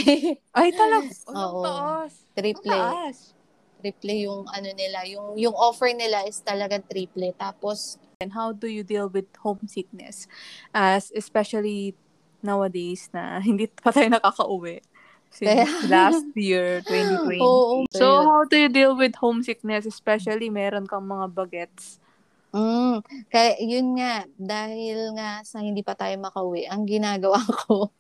[0.54, 1.10] Ay, talaga.
[1.30, 1.62] Oo.
[1.66, 2.10] Ang.
[2.10, 2.70] Ang Triple.
[2.70, 3.34] taas.
[3.80, 7.32] Triple yung ano nila, yung yung offer nila is talaga triple.
[7.40, 10.28] Tapos and how do you deal with homesickness
[10.76, 11.96] as especially
[12.44, 14.84] nowadays na hindi pa tayo nakakauwi
[15.32, 17.40] since last year 2020.
[17.40, 17.88] Oo.
[17.96, 22.04] so how do you deal with homesickness especially meron kang mga bagets?
[22.50, 27.94] Mm, kaya yun nga dahil nga sa hindi pa tayo makauwi, ang ginagawa ko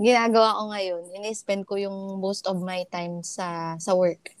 [0.00, 4.32] ginagawa ko ngayon, ini-spend ko yung most of my time sa sa work.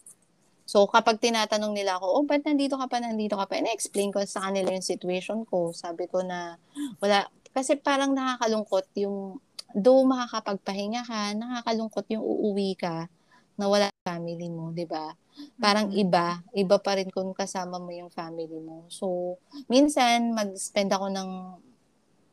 [0.64, 3.60] So, kapag tinatanong nila ako, oh, ba't nandito ka pa, nandito ka pa?
[3.60, 5.76] Ina-explain ko sa kanila yung situation ko.
[5.76, 6.56] Sabi ko na,
[7.04, 9.38] wala, kasi parang nakakalungkot yung,
[9.74, 13.12] do makakapagpahinga ka, nakakalungkot yung uuwi ka
[13.60, 15.14] na wala family mo, di ba?
[15.60, 16.02] Parang mm-hmm.
[16.04, 18.88] iba, iba pa rin kung kasama mo yung family mo.
[18.90, 21.30] So, minsan, mag-spend ako ng,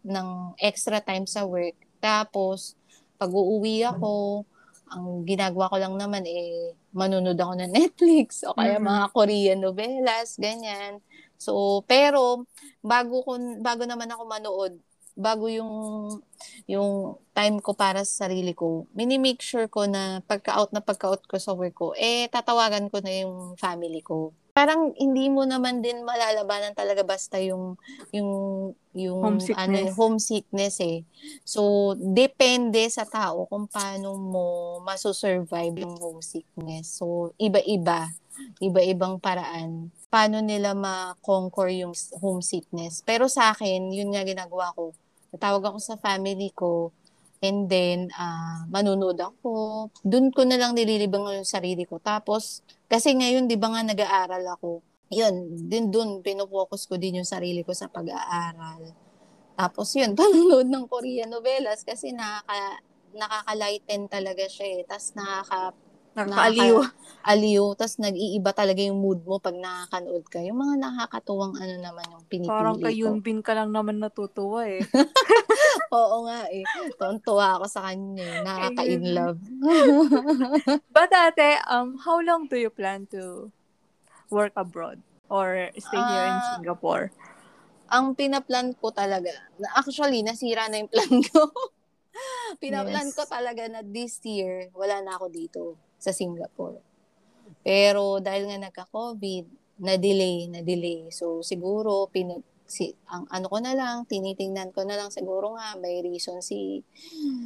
[0.08, 2.74] ng extra time sa work tapos,
[3.22, 4.44] pag uuwi ako,
[4.90, 8.88] ang ginagawa ko lang naman eh, manunod ako ng Netflix o kaya mm-hmm.
[8.92, 11.00] mga Korean novelas, ganyan.
[11.42, 12.46] So, pero
[12.86, 14.74] bago ko bago naman ako manood,
[15.18, 15.74] bago yung
[16.66, 21.36] yung time ko para sa sarili ko, mini-make sure ko na pagka-out na pagka-out ko
[21.40, 26.04] sa work ko, eh tatawagan ko na yung family ko parang hindi mo naman din
[26.04, 27.80] malalabanan talaga basta yung
[28.12, 28.32] yung
[28.92, 29.64] yung homesickness.
[29.64, 31.00] ano homesickness eh.
[31.48, 34.46] So depende sa tao kung paano mo
[34.84, 37.00] maso-survive yung homesickness.
[37.00, 38.12] So iba-iba,
[38.60, 43.00] iba-ibang paraan paano nila ma-conquer yung homesickness.
[43.08, 44.92] Pero sa akin, yun nga ginagawa ko.
[45.32, 46.92] Natawag ako sa family ko
[47.42, 49.90] And then, uh, manunood ako.
[50.06, 51.98] Doon ko na lang nililibang yung sarili ko.
[51.98, 54.86] Tapos, kasi ngayon, di ba nga nag-aaral ako.
[55.10, 58.94] Yun, din doon, pinofocus ko din yung sarili ko sa pag-aaral.
[59.58, 62.78] Tapos yun, panonood ng Korean novelas kasi nakaka,
[63.18, 64.82] nakaka-lighten talaga siya eh.
[64.86, 65.74] Tapos nakaka
[66.12, 66.76] Nakakaaliw.
[67.22, 67.66] Aliw.
[67.80, 70.44] Tapos nag-iiba talaga yung mood mo pag nakakanood ka.
[70.44, 72.84] Yung mga nakakatuwang ano naman yung pinipili Parang ko.
[72.84, 74.84] kay Yunbin ka lang naman natutuwa eh.
[75.96, 76.66] Oo nga eh.
[77.00, 78.40] Tuwan-tuwa ako sa kanya eh.
[78.44, 79.40] Nakaka-in love.
[80.96, 83.54] But ate, um, how long do you plan to
[84.28, 85.00] work abroad?
[85.32, 87.16] Or stay uh, here in ah, Singapore?
[87.88, 89.32] Ang pinaplan ko talaga,
[89.80, 91.48] actually, nasira na yung plan ko.
[92.60, 93.16] pinaplan yes.
[93.16, 95.64] ko talaga na this year, wala na ako dito
[96.02, 96.82] sa Singapore.
[97.62, 99.46] Pero dahil nga nagka-COVID,
[99.86, 101.14] na-delay, na-delay.
[101.14, 105.76] So siguro pin si ang ano ko na lang, tinitingnan ko na lang siguro nga
[105.78, 106.82] may reason si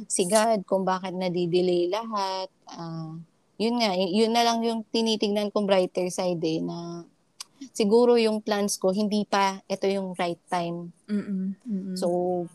[0.06, 2.48] si God kung bakit na-delay lahat.
[2.70, 3.20] Uh,
[3.60, 7.08] yun nga, yun na lang yung tinitingnan kong brighter side eh, na
[7.72, 10.92] siguro yung plans ko hindi pa ito yung right time.
[11.08, 11.96] Mm-mm, mm-mm.
[11.96, 12.06] So,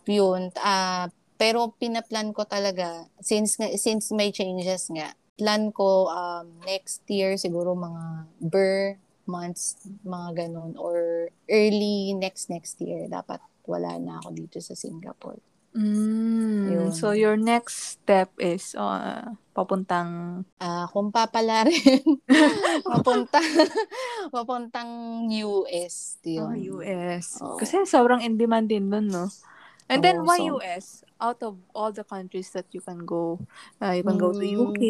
[0.06, 0.54] yun.
[0.56, 1.10] Uh,
[1.42, 5.10] pero pinaplan ko talaga since since may changes nga
[5.42, 12.78] plan ko um, next year siguro mga ber months, mga ganun, or early next next
[12.78, 15.42] year, dapat wala na ako dito sa Singapore.
[15.72, 19.24] Mm, so your next step is uh,
[19.56, 22.04] papuntang uh, kung papalarin
[22.92, 23.48] papuntang
[24.36, 24.92] papuntang
[25.32, 26.44] US yun.
[26.44, 27.40] Oh, US.
[27.40, 27.56] Oh.
[27.56, 29.32] Kasi sobrang in demand din nun, no?
[29.92, 31.04] And oh, then why so, US?
[31.20, 33.44] out of all the countries that you can go,
[33.84, 34.24] uh, you can mm.
[34.24, 34.84] go to UK,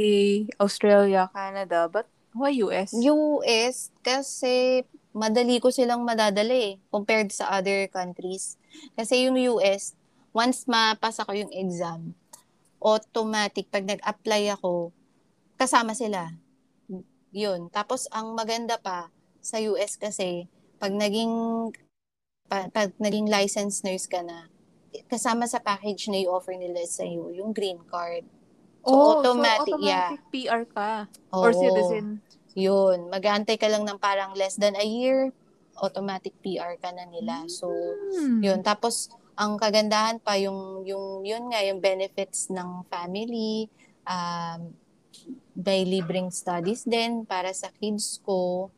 [0.46, 0.50] mm.
[0.62, 2.06] Australia, Canada, but
[2.38, 2.94] why US?
[2.94, 8.62] US kasi madali ko silang madadali eh, compared sa other countries.
[8.94, 9.98] Kasi yung US,
[10.32, 12.16] once mapasa ko yung exam,
[12.80, 14.94] automatic, pag nag-apply ako,
[15.60, 16.32] kasama sila.
[17.32, 17.72] Yun.
[17.72, 19.12] Tapos, ang maganda pa,
[19.42, 21.32] sa US kasi, pag naging,
[22.48, 24.51] pag, pag naging licensed nurse ka na,
[25.08, 28.28] kasama sa package na i-offer nila sa iyo, yung green card.
[28.82, 30.56] So, oh, automatic, so automatic yeah.
[30.58, 30.92] PR ka.
[31.32, 31.42] Oo.
[31.46, 32.20] Or citizen.
[32.58, 33.08] Yun.
[33.08, 35.32] Mag-aantay ka lang ng parang less than a year,
[35.80, 37.48] automatic PR ka na nila.
[37.48, 38.42] So, hmm.
[38.44, 38.60] yun.
[38.66, 43.72] Tapos, ang kagandahan pa, yung, yung, yun nga, yung benefits ng family,
[44.04, 44.76] um,
[45.56, 48.70] may libreng studies din para sa kids ko.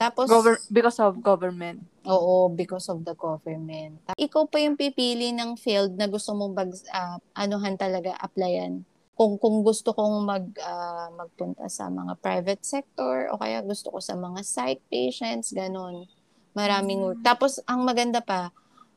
[0.00, 1.91] Tapos, Gover- because of government.
[2.06, 4.02] Oo, because of the government.
[4.18, 8.82] Ikaw pa yung pipili ng field na gusto mong bag, uh, anuhan talaga, applyan.
[9.14, 14.02] Kung, kung gusto kong mag, uh, magpunta sa mga private sector o kaya gusto ko
[14.02, 16.10] sa mga psych patients, ganun.
[16.58, 17.20] Maraming work.
[17.22, 17.26] Mm.
[17.26, 18.50] Tapos, ang maganda pa,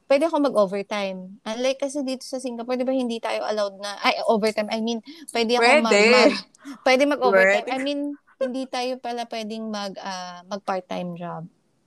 [0.09, 1.41] pwede ako mag-overtime.
[1.45, 5.01] Unlike kasi dito sa Singapore, di ba hindi tayo allowed na, ay, overtime, I mean,
[5.29, 5.81] pwede ako pwede.
[5.85, 6.33] mag, mag
[6.81, 7.67] pwede mag-overtime.
[7.69, 8.01] I mean,
[8.41, 11.45] hindi tayo pala pwedeng mag, uh, mag-part-time job.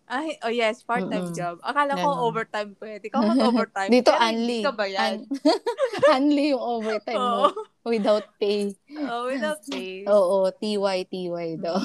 [0.09, 1.36] Ay, oh yes, part-time Mm-mm.
[1.36, 1.61] job.
[1.61, 2.24] Akala ko Ganun.
[2.24, 3.12] overtime pwede.
[3.12, 3.92] Ikaw mag-overtime.
[3.92, 4.61] Dito, Pero only.
[4.64, 5.28] Ka ba yan?
[6.16, 7.52] only yung overtime mo.
[7.84, 8.72] Without pay.
[9.09, 10.04] oh, without face.
[10.04, 11.76] Oo, TY, TY daw.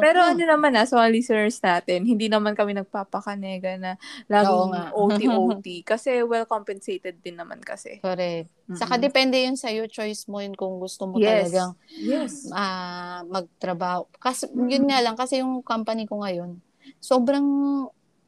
[0.00, 3.92] Pero ano naman na, so ang listeners natin, hindi naman kami nagpapakanega na
[4.28, 4.84] laging nga.
[4.92, 5.66] OT-OT.
[5.92, 8.00] kasi well compensated din naman kasi.
[8.00, 8.48] Correct.
[8.64, 8.76] Mm-mm.
[8.80, 11.52] Saka depende yun sa'yo, choice mo yun kung gusto mo Yes.
[11.52, 12.48] talagang Yes.
[12.52, 14.08] ah magtrabaho.
[14.16, 16.56] Kasi yun nga lang kasi yung company ko ngayon,
[17.02, 17.46] sobrang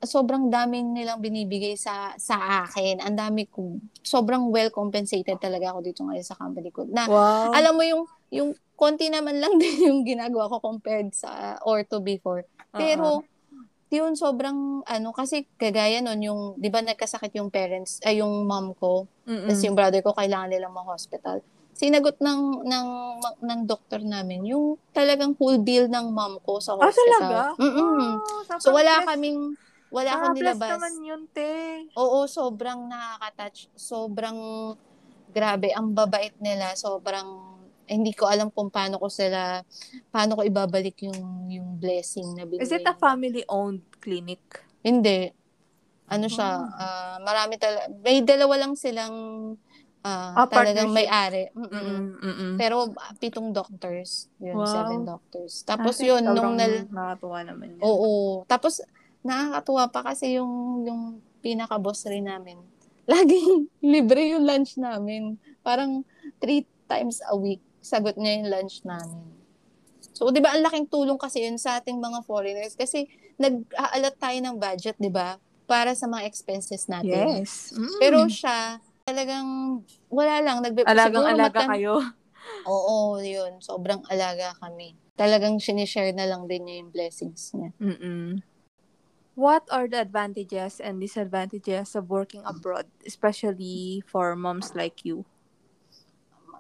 [0.04, 3.00] sobrang daming nilang binibigay sa sa akin.
[3.00, 6.84] Ang dami ko sobrang well compensated talaga ako dito ngayon sa company ko.
[6.84, 7.54] Na Wow.
[7.54, 12.44] alam mo yung yung konti naman lang din yung ginagawa ko compared sa ortho before.
[12.74, 13.24] Pero
[13.88, 18.74] yun sobrang ano kasi kagaya nun yung 'di ba nagkasakit yung parents ay yung mom
[18.74, 19.46] ko Mm-mm.
[19.46, 21.38] tapos yung brother ko kailangan nilang ma-hospital.
[21.74, 22.88] Sinagot ng ng
[23.42, 27.18] ng doktor namin yung talagang full bill ng mom ko sa Ah, hospital.
[27.18, 27.58] talaga?
[27.58, 28.22] Mm-mm.
[28.22, 29.58] Oh, So wala kaming
[29.90, 30.70] wala akong ah, bless nilabas.
[30.74, 31.50] naman yun, te.
[31.94, 33.70] Oo, sobrang nakaka-touch.
[33.74, 34.38] Sobrang
[35.30, 35.70] grabe.
[35.70, 36.74] Ang babait nila.
[36.74, 37.54] Sobrang
[37.86, 39.60] hindi ko alam kung paano ko sila,
[40.08, 42.64] paano ko ibabalik yung yung blessing na binigay.
[42.64, 44.40] Is it a family-owned clinic?
[44.80, 45.30] Hindi.
[46.08, 46.80] Ano siya, Oh.
[46.80, 49.16] ah, marami talaga, may dalawa lang silang
[50.04, 51.48] ah, Ah, talagang may-ari.
[51.50, 52.54] Mm-mm.
[52.54, 54.28] Pero ah, pitong doctors.
[54.38, 54.68] Yun, Wow.
[54.68, 55.64] seven doctors.
[55.64, 57.80] Tapos Ah, yun, nung nal- nakakatuwa naman yun.
[57.80, 58.12] Oo.
[58.44, 58.84] Tapos,
[59.20, 60.52] nakakatuwa pa kasi yung,
[60.84, 61.02] yung
[61.40, 62.60] pinaka-boss rin namin.
[63.10, 65.36] Laging libre yung lunch namin.
[65.60, 66.04] Parang
[66.38, 69.24] three times a week, sagot niya yung lunch namin.
[70.14, 72.76] So, di ba, ang laking tulong kasi yun sa ating mga foreigners.
[72.76, 75.36] Kasi, nag-aalat tayo ng budget, di ba?
[75.64, 77.40] Para sa mga expenses natin.
[77.40, 77.72] Yes.
[77.72, 77.98] Mm.
[77.98, 78.78] Pero siya,
[79.14, 79.48] talagang,
[80.08, 80.58] wala lang.
[80.64, 81.94] Nagbe- siguro Alagang-alaga matan- kayo.
[82.68, 83.60] Oo, yun.
[83.60, 84.96] Sobrang alaga kami.
[85.14, 87.70] Talagang sinishare na lang din niya yung blessings niya.
[87.78, 88.42] Mm-mm.
[89.34, 95.26] What are the advantages and disadvantages of working abroad, especially for moms like you?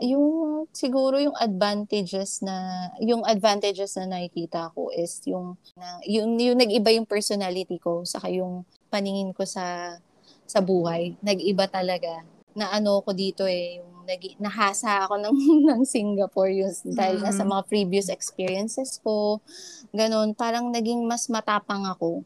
[0.02, 6.58] Yung siguro yung advantages na yung advantages na nakikita ko is yung na, yung, yung
[6.58, 9.94] nag-iba yung personality ko saka yung paningin ko sa
[10.42, 11.14] sa buhay.
[11.22, 12.26] Nag-iba talaga.
[12.54, 15.34] Na ano ko dito eh, yung nag, nahasa ako ng,
[15.74, 17.50] ng Singapore yung, dahil nga sa Mhm.
[17.50, 19.42] mga previous experiences ko.
[19.90, 22.22] Ganon, parang naging mas matapang ako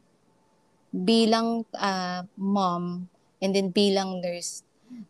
[0.93, 3.09] bilang ah, mom
[3.41, 4.61] and then bilang nurse.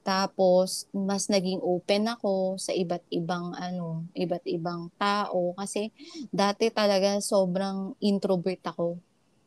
[0.04, 5.56] Tapos, mas naging open ako sa iba't ibang ano, iba't ibang tao.
[5.56, 5.92] Kasi,
[6.32, 9.00] dati talaga sobrang introvert ako.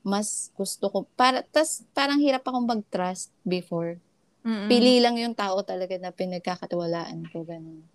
[0.02, 4.00] Mas gusto ko, para, tas, parang hirap akong mag-trust before.
[4.42, 4.66] Mm-mm.
[4.66, 7.86] Pili lang yung tao talaga na pinagkakatiwalaan ko, ganun.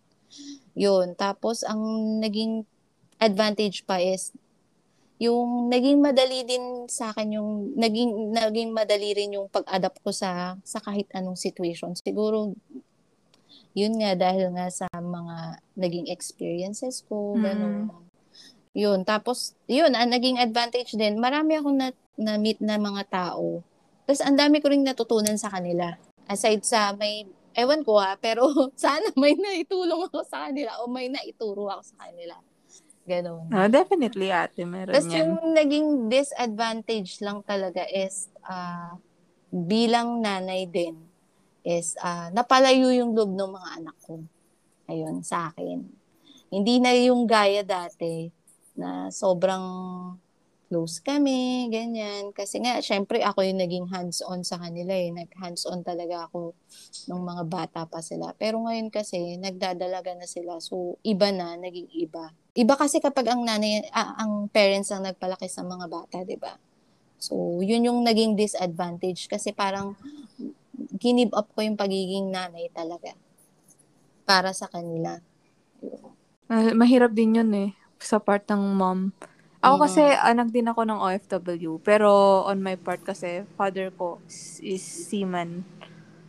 [0.76, 1.16] Yun.
[1.20, 1.82] Tapos, ang
[2.24, 2.64] naging
[3.20, 4.32] advantage pa is,
[5.18, 10.62] yung naging madali din sa akin yung naging naging madali rin yung pag-adapt ko sa
[10.62, 11.98] sa kahit anong situation.
[11.98, 12.54] Siguro
[13.74, 17.42] yun nga dahil nga sa mga naging experiences ko, Mm.
[17.42, 17.78] ganun.
[18.78, 23.66] Yun, tapos yun, ang naging advantage din, marami akong na, na-meet na mga tao.
[24.06, 25.98] Tapos ang dami ko ring natutunan sa kanila.
[26.28, 27.24] Aside sa may
[27.58, 28.46] ewan ko ha, pero
[28.78, 32.36] sana may naitulong ako sa kanila o may naituro ako sa kanila.
[33.08, 33.48] Ganon.
[33.56, 34.68] Ah, definitely, ate.
[34.68, 35.18] Meron Tapos yan.
[35.24, 39.00] yung naging disadvantage lang talaga is ah,
[39.48, 41.08] bilang nanay din
[41.64, 44.20] is ah, napalayo yung loob ng mga anak ko.
[44.92, 45.88] Ayun, sa akin.
[46.52, 48.32] Hindi na yung gaya dati
[48.76, 49.64] na sobrang
[50.68, 52.36] close kami, ganyan.
[52.36, 55.10] Kasi nga, syempre ako yung naging hands-on sa kanila eh.
[55.16, 56.54] Nag-hands-on talaga ako
[57.08, 58.36] nung mga bata pa sila.
[58.36, 60.60] Pero ngayon kasi, nagdadalaga na sila.
[60.60, 62.36] So, iba na, naging iba.
[62.54, 66.60] Iba kasi kapag ang nanay, ah, ang parents ang nagpalaki sa mga bata, di ba?
[67.18, 69.98] So, yun yung naging disadvantage kasi parang
[71.02, 73.18] ginib up ko yung pagiging nanay talaga
[74.28, 75.18] para sa kanila.
[76.52, 77.70] Ah, mahirap din yun eh.
[77.98, 79.16] Sa part ng mom.
[79.64, 79.84] Ako Mm.
[79.90, 81.82] kasi, anak din ako ng OFW.
[81.82, 82.10] Pero
[82.46, 85.66] on my part kasi, father ko is, is seaman.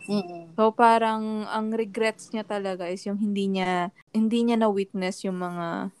[0.09, 0.57] Mm-mm.
[0.57, 5.37] So parang ang regrets niya talaga is yung hindi niya hindi niya na witness yung
[5.37, 5.93] mga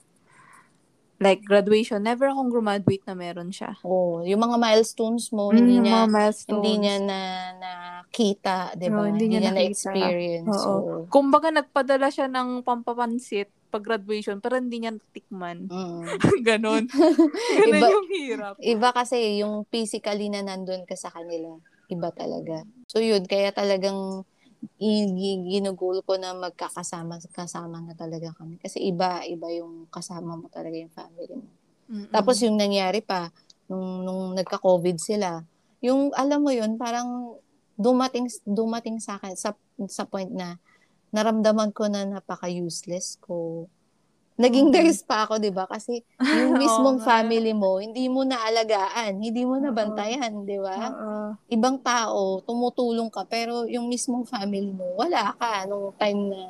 [1.21, 1.99] like graduation.
[2.01, 3.75] Never akong graduate na meron siya.
[3.83, 6.47] Oh, yung mga milestones mo, Mm, hindi yung niya mga milestones.
[6.63, 7.19] hindi niya na
[7.59, 8.97] nakita, 'di ba?
[9.03, 9.91] Oo, hindi hindi, niya nakita.
[9.91, 10.47] na-experience.
[10.49, 10.79] Oo.
[10.79, 10.95] Oo.
[11.11, 15.69] Kumbaga nagpadala siya ng pampapansit pag graduation pero hindi niya natikman.
[15.69, 16.03] Mm.
[16.47, 16.83] Ganon.
[17.61, 18.53] Ganon Iba- yung hirap.
[18.57, 21.55] Iba kasi yung physically na nandun ka sa kanila.
[21.89, 22.65] Iba talaga.
[22.89, 24.25] So yun, kaya talagang
[25.49, 28.59] ginugol ko na magkakasama kasama na talaga kami.
[28.59, 31.47] Kasi iba, iba yung kasama mo talaga yung family mo.
[31.89, 32.11] Mm-mm.
[32.11, 33.31] Tapos yung nangyari pa,
[33.71, 35.41] nung, nung nagka-COVID sila,
[35.79, 37.39] yung alam mo yun, parang
[37.79, 39.55] dumating dumating sa akin sa,
[39.87, 40.59] sa point na
[41.15, 43.67] naramdaman ko na napaka-useless ko
[44.39, 44.75] Naging Mhm.
[44.79, 45.67] nurse pa ako, 'di ba?
[45.67, 45.99] Kasi
[46.31, 50.95] yung mismong family mo, hindi mo naalagaan, hindi mo nabantayan, 'di ba?
[51.51, 56.41] Ibang tao, tumutulong ka, pero yung mismong family mo, wala ka nung time na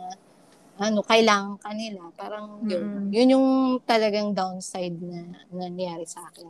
[0.79, 2.13] ano, kailangan ka nila.
[2.13, 2.85] Parang yun.
[2.85, 3.09] Mm.
[3.11, 3.47] Yun yung
[3.83, 6.47] talagang downside na nangyari sa akin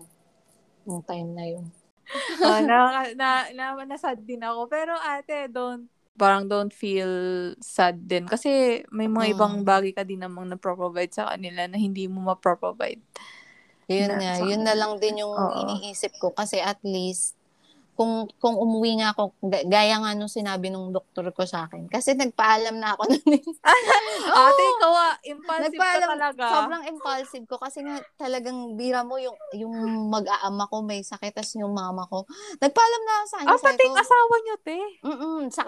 [0.86, 1.66] nung time na yun.
[2.42, 2.78] Oh, na,
[3.14, 4.66] na, na, nasad din ako.
[4.68, 5.86] Pero ate, don't,
[6.20, 7.08] parang don't feel
[7.58, 8.28] sad din.
[8.28, 8.50] Kasi
[8.92, 9.34] may mga Mm.
[9.34, 13.00] ibang bagay ka din namang na-provide sa kanila na hindi mo ma-provide.
[13.88, 15.56] Yun Na- nga, sa yun na lang din yung Oo.
[15.58, 17.40] iniisip ko kasi at least
[17.96, 21.92] kung kung umuwi nga ako ga- gaya nga nung sinabi nung doktor ko sa akin
[21.92, 23.44] kasi nagpaalam na ako nun eh.
[24.40, 26.46] Ate, ikaw ah, impulsive ka Nagpaalam, talaga.
[26.48, 29.76] sobrang impulsive ko kasi nga talagang bira mo yung yung
[30.08, 32.24] mag-aama ko may sakit tas yung mama ko.
[32.58, 33.52] Nagpaalam na ako sa kanya.
[33.52, 34.78] Ah, pati ko, asawa niyo, te.
[35.04, 35.62] Mm-mm, sa.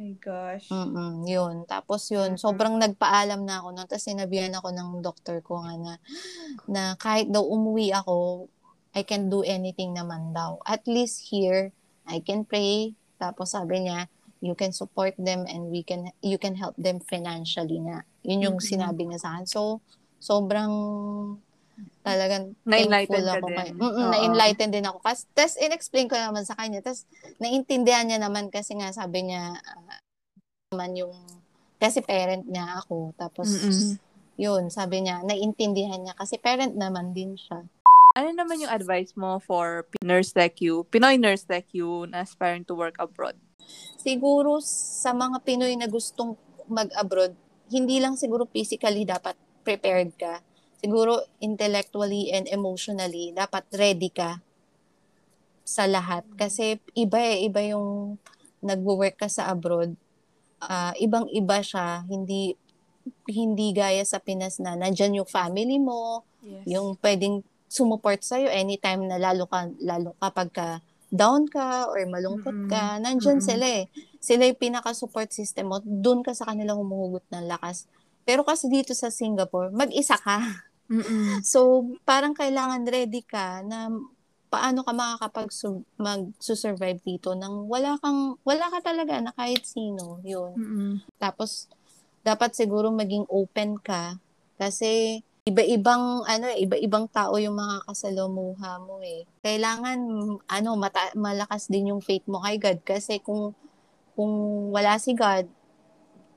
[0.00, 0.72] My gosh.
[0.72, 1.68] Mm-mm, yun.
[1.68, 3.84] Tapos yun, sobrang nagpaalam na ako nun.
[3.84, 5.92] Tapos sinabihan ako ng doktor ko nga na,
[6.72, 8.48] na kahit daw umuwi ako,
[8.96, 10.56] I can do anything naman daw.
[10.64, 11.76] At least here,
[12.08, 12.96] I can pray.
[13.20, 14.08] Tapos sabi niya,
[14.40, 18.08] you can support them and we can you can help them financially nga.
[18.24, 18.72] Yun yung Mm-mm.
[18.72, 19.44] sinabi niya sa akin.
[19.44, 19.84] So,
[20.16, 20.72] sobrang
[22.00, 23.56] talagang Na-enlighten thankful ako din.
[23.56, 23.74] kay-
[24.10, 24.98] na-enlighten din ako.
[25.04, 26.80] Kasi, tapos in-explain ko naman sa kanya.
[26.80, 27.04] Tapos
[27.36, 29.98] naintindihan niya naman kasi nga sabi niya ah,
[30.72, 31.14] naman yung
[31.80, 33.12] kasi parent niya ako.
[33.16, 33.96] Tapos Mm-mm.
[34.40, 37.64] yun, sabi niya, naiintindihan niya kasi parent naman din siya.
[38.16, 42.66] Ano naman yung advice mo for nurse like you, Pinoy nurse like you na aspiring
[42.66, 43.38] to work abroad?
[44.00, 46.34] Siguro sa mga Pinoy na gustong
[46.66, 47.36] mag-abroad,
[47.70, 50.42] hindi lang siguro physically dapat prepared ka.
[50.80, 54.40] Siguro intellectually and emotionally, dapat ready ka
[55.60, 56.24] sa lahat.
[56.34, 58.16] Kasi iba eh, iba yung
[58.64, 59.92] nagwo-work ka sa abroad.
[60.60, 62.56] Ah, ibang-iba siya, hindi
[63.28, 66.64] hindi gaya sa Pinas na nandyan yung family mo, Yes.
[66.68, 70.68] yung pwedeng sumuport sa'yo anytime na lalo ka, lalo kapag ka
[71.10, 73.48] down ka or malungkot ka, nandyan Mm-mm.
[73.50, 73.84] sila eh.
[74.22, 77.90] Sila yung pinaka-support system mo, doon ka sa kanila humuhugot ng lakas.
[78.22, 80.38] Pero kasi dito sa Singapore, mag-isa ka.
[80.90, 81.40] Mm-mm.
[81.46, 83.94] So, parang kailangan ready ka na
[84.50, 85.54] paano ka makakapag
[85.94, 90.92] mag-survive dito nang wala kang wala ka talaga na kahit sino yun Mm-mm.
[91.22, 91.70] tapos
[92.26, 94.18] dapat siguro maging open ka
[94.58, 99.24] kasi iba-ibang ano iba-ibang tao yung mga kasalamuha mo eh.
[99.40, 99.98] Kailangan
[100.44, 103.56] ano mata- malakas din yung faith mo kay God kasi kung
[104.12, 104.32] kung
[104.68, 105.48] wala si God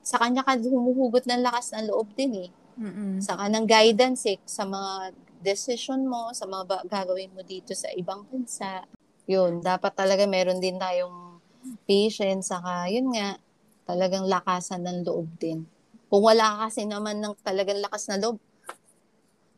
[0.03, 2.49] sa kanya ka humuhugot ng lakas ng loob din eh.
[2.73, 3.21] Mm-mm.
[3.21, 5.13] Sa kanang guidance eh, sa mga
[5.43, 8.81] decision mo, sa mga ba- gagawin mo dito sa ibang bansa.
[9.29, 11.39] Yun, dapat talaga meron din tayong
[11.87, 13.37] patience, saka yun nga,
[13.87, 15.67] talagang lakasan ng loob din.
[16.07, 18.39] Kung wala ka kasi naman ng talagang lakas na loob,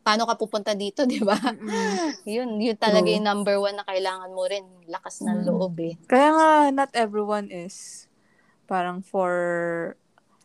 [0.06, 1.34] paano ka pupunta dito, di ba?
[2.30, 5.46] Yun, yun talaga yung number one na kailangan mo rin, lakas ng Mm.
[5.50, 5.94] loob eh.
[6.06, 8.06] Kaya nga, not everyone is
[8.70, 9.34] parang for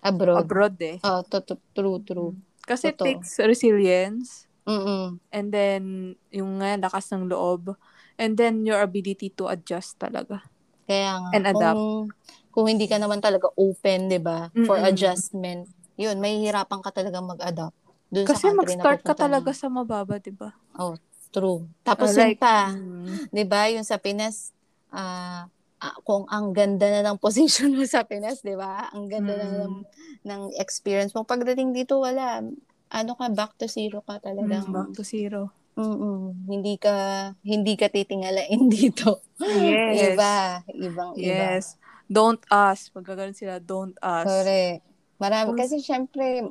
[0.01, 0.49] Abroad.
[0.49, 0.97] abroad eh.
[1.05, 2.33] Oh, to, to, true, true.
[2.71, 3.11] Kasi it Totoo.
[3.19, 5.19] takes resilience Mm-mm.
[5.35, 7.75] and then yung nga lakas ng loob
[8.15, 10.47] and then your ability to adjust talaga.
[10.87, 11.79] Kaya nga, And adapt.
[11.83, 12.15] kung,
[12.55, 14.87] kung hindi ka naman talaga open, di ba, for Mm-mm.
[14.87, 15.67] adjustment,
[15.99, 17.75] yun, may hirapan ka talaga mag-adapt.
[18.11, 19.55] Dun Kasi sa mag-start ka talaga mo.
[19.55, 20.51] sa mababa, 'di ba?
[20.79, 20.95] Oh,
[21.35, 21.67] true.
[21.87, 24.51] Tapos Uh, yun like, pa, mm, di ba, yung sa Pinas,
[24.91, 25.47] ah,
[25.81, 28.89] ah, kung ang ganda na ng position mo sa Pinas, di ba?
[28.93, 29.85] Ang ganda na ng, Mm.
[30.23, 31.25] ng experience mo.
[31.25, 32.45] Pagdating dito, wala.
[32.91, 34.67] Ano ka, back to zero ka talagang.
[34.67, 35.51] mm, back to zero.
[35.79, 36.35] Mm-mm.
[36.45, 36.93] Hindi ka,
[37.41, 39.25] hindi ka titingalain dito.
[39.41, 40.13] Yes.
[40.13, 40.35] Iba,
[40.77, 41.57] ibang iba.
[41.57, 41.81] Yes.
[42.11, 42.91] Don't ask.
[42.91, 44.27] Pag sila, don't ask.
[44.27, 44.83] Correct.
[45.17, 46.43] Marami, kasi syempre,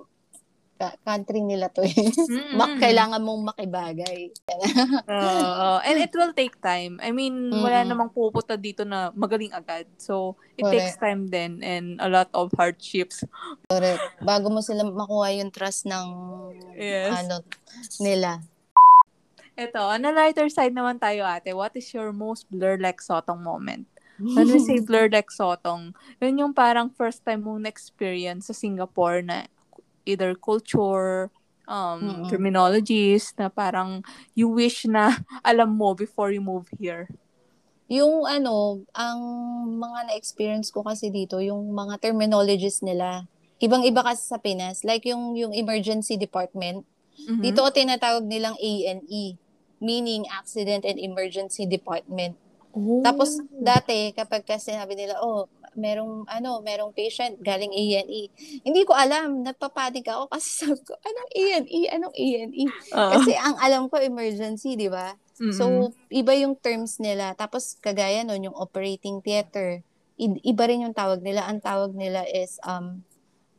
[1.04, 1.92] country nila to eh.
[2.32, 2.56] Mm-mm.
[2.56, 4.32] Mak- kailangan mong makibagay.
[5.12, 5.70] Oo.
[5.84, 6.98] and it will take time.
[7.04, 7.92] I mean, wala Mm-mm.
[7.92, 9.86] namang pupunta dito na magaling agad.
[10.00, 10.96] So, it Correct.
[10.96, 13.28] takes time then and a lot of hardships.
[13.68, 14.00] Correct.
[14.24, 16.08] Bago mo sila makuha yung trust ng
[16.80, 17.28] Yes.
[17.28, 17.44] ano
[18.00, 18.40] nila.
[19.60, 23.44] Ito, on the lighter side naman tayo ate, what is your most blur like sotong
[23.44, 23.84] moment?
[24.36, 25.92] When we say blur like sotong,
[26.24, 29.48] yun yung parang first time mong na-experience sa Singapore na
[30.06, 31.32] either culture,
[31.68, 32.30] um, Mm-mm.
[32.30, 34.02] terminologies, na parang
[34.34, 37.08] you wish na alam mo before you move here.
[37.90, 39.20] yung ano, ang
[39.82, 43.26] mga na-experience ko kasi dito, yung mga terminologies nila,
[43.58, 44.86] ibang-iba kasi sa Pinas.
[44.86, 46.86] Like yung, yung emergency department,
[47.26, 47.42] Mhm.
[47.42, 49.36] dito tinatawag nilang A&E,
[49.82, 52.38] meaning Accident and Emergency Department.
[52.78, 53.02] Oh.
[53.02, 58.30] Tapos, dati, kapag kasi sinabi nila, oh, merong ano, merong patient galing A&E.
[58.64, 61.82] Hindi ko alam, nagpapanik ako kasi sabi ko, anong A&E?
[61.90, 62.66] Anong A&E?
[62.94, 63.12] Oo.
[63.18, 65.14] Kasi ang alam ko emergency, 'di ba?
[65.40, 65.56] Mm-mm.
[65.56, 65.64] So,
[66.12, 67.32] iba yung terms nila.
[67.32, 69.80] Tapos, kagaya nun, yung operating theater,
[70.20, 71.48] i- iba rin yung tawag nila.
[71.48, 73.00] Ang tawag nila is, um,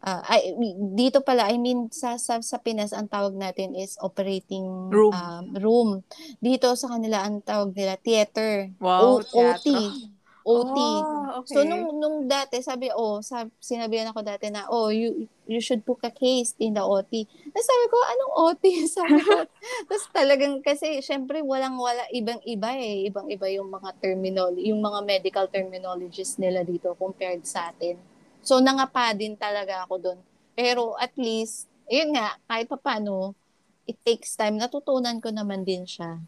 [0.05, 0.53] ah, ay,
[0.93, 5.13] dito pala, I mean, sa, sa, sa Pinas, ang tawag natin is operating Room.
[5.17, 5.91] um, room.
[6.37, 8.69] Dito sa kanila, ang tawag nila theater.
[8.77, 9.69] Wow, O- OT.
[10.43, 10.77] OT.
[10.77, 11.53] Oh, okay.
[11.53, 15.85] So, nung, nung dati, sabi, oh, sab, sinabihan ako dati na, oh, you, you should
[15.85, 17.29] book a case in the OT.
[17.29, 18.65] Tapos sabi ko, anong OT?
[18.97, 19.45] Sabi ko,
[19.89, 23.09] tapos talagang, kasi, syempre, walang-wala, ibang-iba eh.
[23.13, 28.01] Ibang-iba yung mga terminology, yung mga medical terminologies nila dito compared sa atin.
[28.41, 30.19] So, nangapa din talaga ako doon.
[30.57, 33.37] Pero, at least, yun nga, kahit papano,
[33.85, 34.57] it takes time.
[34.57, 36.23] Natutunan ko naman din siya.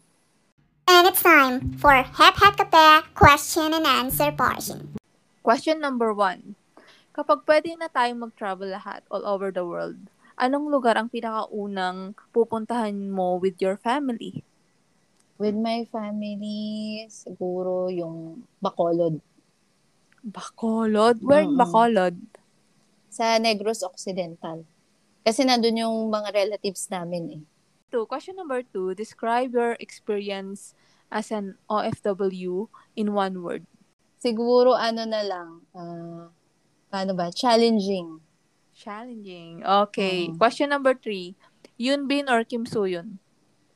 [0.87, 4.95] And it's time for Hep Hep Kape question and answer portion.
[5.41, 6.55] Question number one.
[7.13, 9.99] Kapag pwede na tayong mag-travel lahat all over the world,
[10.35, 14.41] anong lugar ang pinakaunang pupuntahan mo with your family?
[15.37, 19.21] With my family, siguro yung Bacolod.
[20.23, 21.19] Bacolod?
[21.21, 21.61] Where in Mm-mm.
[21.61, 22.15] Bacolod?
[23.13, 24.65] sa Negros Occidental.
[25.21, 27.41] Kasi nandun yung mga relatives namin eh.
[27.93, 28.97] Two, question number two.
[28.97, 30.73] Describe your experience
[31.13, 32.65] as an OFW
[32.97, 33.69] in one word.
[34.17, 36.33] Siguro ano na lang, ah,
[36.89, 38.17] paano ba, challenging.
[38.73, 39.61] Challenging.
[39.61, 40.33] Okay.
[40.33, 40.41] Mm.
[40.41, 41.37] Question number three.
[41.77, 43.21] Yun Bin or Kim Soo-yun?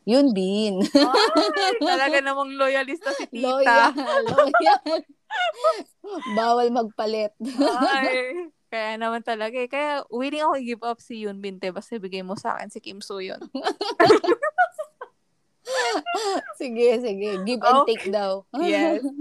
[0.07, 0.81] Yun, Bin.
[0.81, 3.43] Ay, talaga namang loyalista si tita.
[3.43, 3.91] loyal,
[4.33, 5.03] loyal.
[6.39, 7.35] Bawal magpalit.
[7.45, 9.71] Ay, kaya naman talaga eh.
[9.71, 11.71] Kaya willing ako i-give up si Yun Bin, te.
[11.71, 13.37] Basta bigay mo sa akin si Kim Soo-yun.
[16.59, 17.29] sige, sige.
[17.47, 17.95] Give and Okay.
[17.95, 18.43] take daw.
[18.59, 19.03] Yes.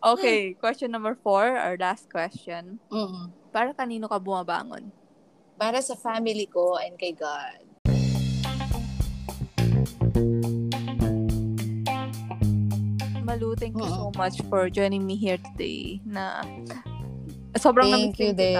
[0.00, 2.80] Okay, question number four, our last question.
[2.88, 3.36] Mm.
[3.52, 4.88] Para kanino ka bumabangon?
[5.60, 7.60] Para sa family ko and kay God.
[13.20, 16.00] Malu, thank you so much for joining me here today.
[16.02, 16.40] Na
[17.52, 18.54] sobrang Thank you din.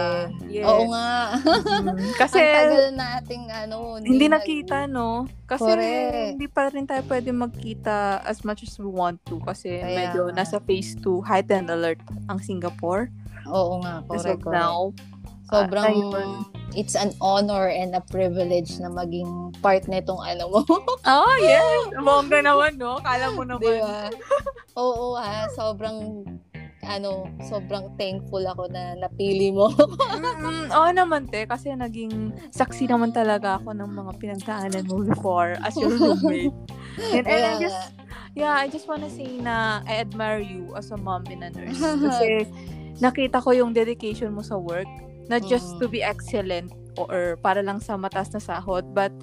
[0.49, 0.64] Yes.
[0.64, 1.38] Oo nga.
[1.38, 2.11] Mhm.
[2.22, 5.30] Kasi Ang tagal nating ano, hindi nag- nakita, no?
[5.45, 6.30] Kasi Correct.
[6.32, 10.26] hindi pa rin tayo pwede magkita as much as we want to kasi Kaya medyo
[10.26, 10.41] nga.
[10.41, 13.11] nasa phase 2 heightened alert ang Singapore.
[13.47, 14.57] Oo nga, As correct, of correct.
[14.57, 14.78] now.
[15.45, 16.30] Sobrang, Ah, ayun.
[16.72, 19.26] it's an honor and a privilege na maging
[19.59, 20.61] part nitong ano mo.
[21.05, 21.91] Oh, yes!
[22.07, 22.99] Bongga naman, no?
[22.99, 23.82] Kala mo naman.
[23.82, 24.07] ba?
[24.72, 26.22] Oo ha, sobrang,
[26.83, 29.68] ano, sobrang thankful ako na napili mo.
[30.16, 30.72] Mm-mm.
[30.72, 31.45] Oo naman, te.
[31.45, 36.55] Kasi naging saksi naman talaga ako ng mga pinagdaanan mo before as your roommate.
[37.14, 37.81] and, and I Kaya just,
[38.33, 41.78] yeah, I just wanna say na I admire you as a mom and a nurse.
[42.09, 42.49] Kasi
[42.99, 44.89] nakita ko yung dedication mo sa work.
[45.28, 45.78] Not just Mm.
[45.78, 49.14] to be excellent or para lang sa matas na sahod, but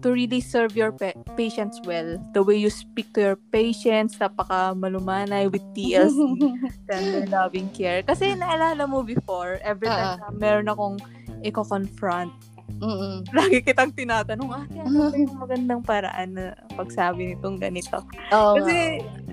[0.00, 2.16] to really serve your pa- patients well.
[2.32, 6.16] The way you speak to your patients, napaka malumanay with TLC,
[6.88, 8.00] tender loving care.
[8.00, 10.32] Kasi naalala mo before, every time na Ah.
[10.32, 10.96] meron akong
[11.42, 12.32] i-confront,
[12.80, 13.20] Mm-mm.
[13.30, 18.00] lagi kitang tinatanong, ate, ano ba yung magandang paraan na pagsabi nitong ganito?
[18.30, 18.56] Nga.
[18.56, 18.76] Kasi,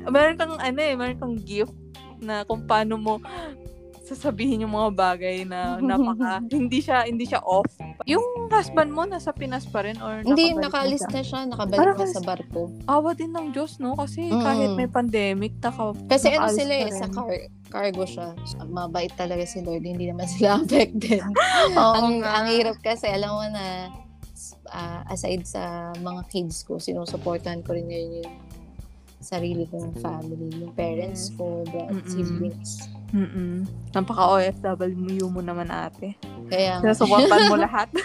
[0.03, 1.71] meron kang, ano eh, meron kang gift
[2.19, 3.13] na kung paano mo
[4.07, 7.67] sasabihin yung mga bagay na napaka hindi siya hindi siya off.
[8.05, 11.11] Yung husband mo nasa Pinas pa rin or Hindi, nakaalis siya?
[11.11, 11.39] na siya.
[11.45, 12.61] Nakabalik Parang na sa barko.
[12.87, 13.93] Awa din ng Diyos, no?
[13.93, 14.39] Kasi Mm.
[14.39, 17.27] kahit may pandemic, naka, Kasi ano sila eh, sa car,
[17.67, 18.31] cargo siya.
[18.65, 19.83] Mabait talaga si Lord.
[19.83, 21.19] Hindi naman sila affected.
[21.75, 22.39] Oo ang, nga.
[22.39, 23.91] ang hirap kasi, alam mo na,
[24.69, 28.35] ah, aside sa mga kids ko, sinusuportahan ko rin ngayon yung
[29.17, 32.07] sarili kong family, yung parents ko, Mm-mm.
[32.07, 32.87] siblings.
[32.87, 32.96] Mm-mm.
[33.95, 36.15] Napaka-OFW mo naman ate.
[36.47, 37.87] Kaya, Sinusuportan mo lahat.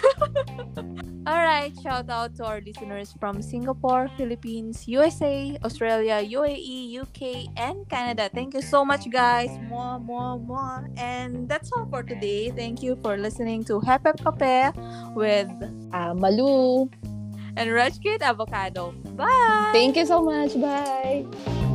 [1.23, 8.27] Alright, shout out to our listeners from Singapore, Philippines, USA, Australia, UAE, UK, and Canada.
[8.27, 9.47] Thank you so much, guys.
[9.71, 10.83] Mwah, mwah, mwah.
[10.99, 12.51] And that's all for today.
[12.51, 14.75] Thank you for listening to Hep Hep Kape
[15.15, 15.47] with
[15.95, 16.91] ah, Malu,
[17.55, 17.69] and
[18.03, 18.91] Kid Avocado.
[19.15, 19.71] Bye!
[19.71, 20.59] thank you so much.
[20.59, 21.71] Bye!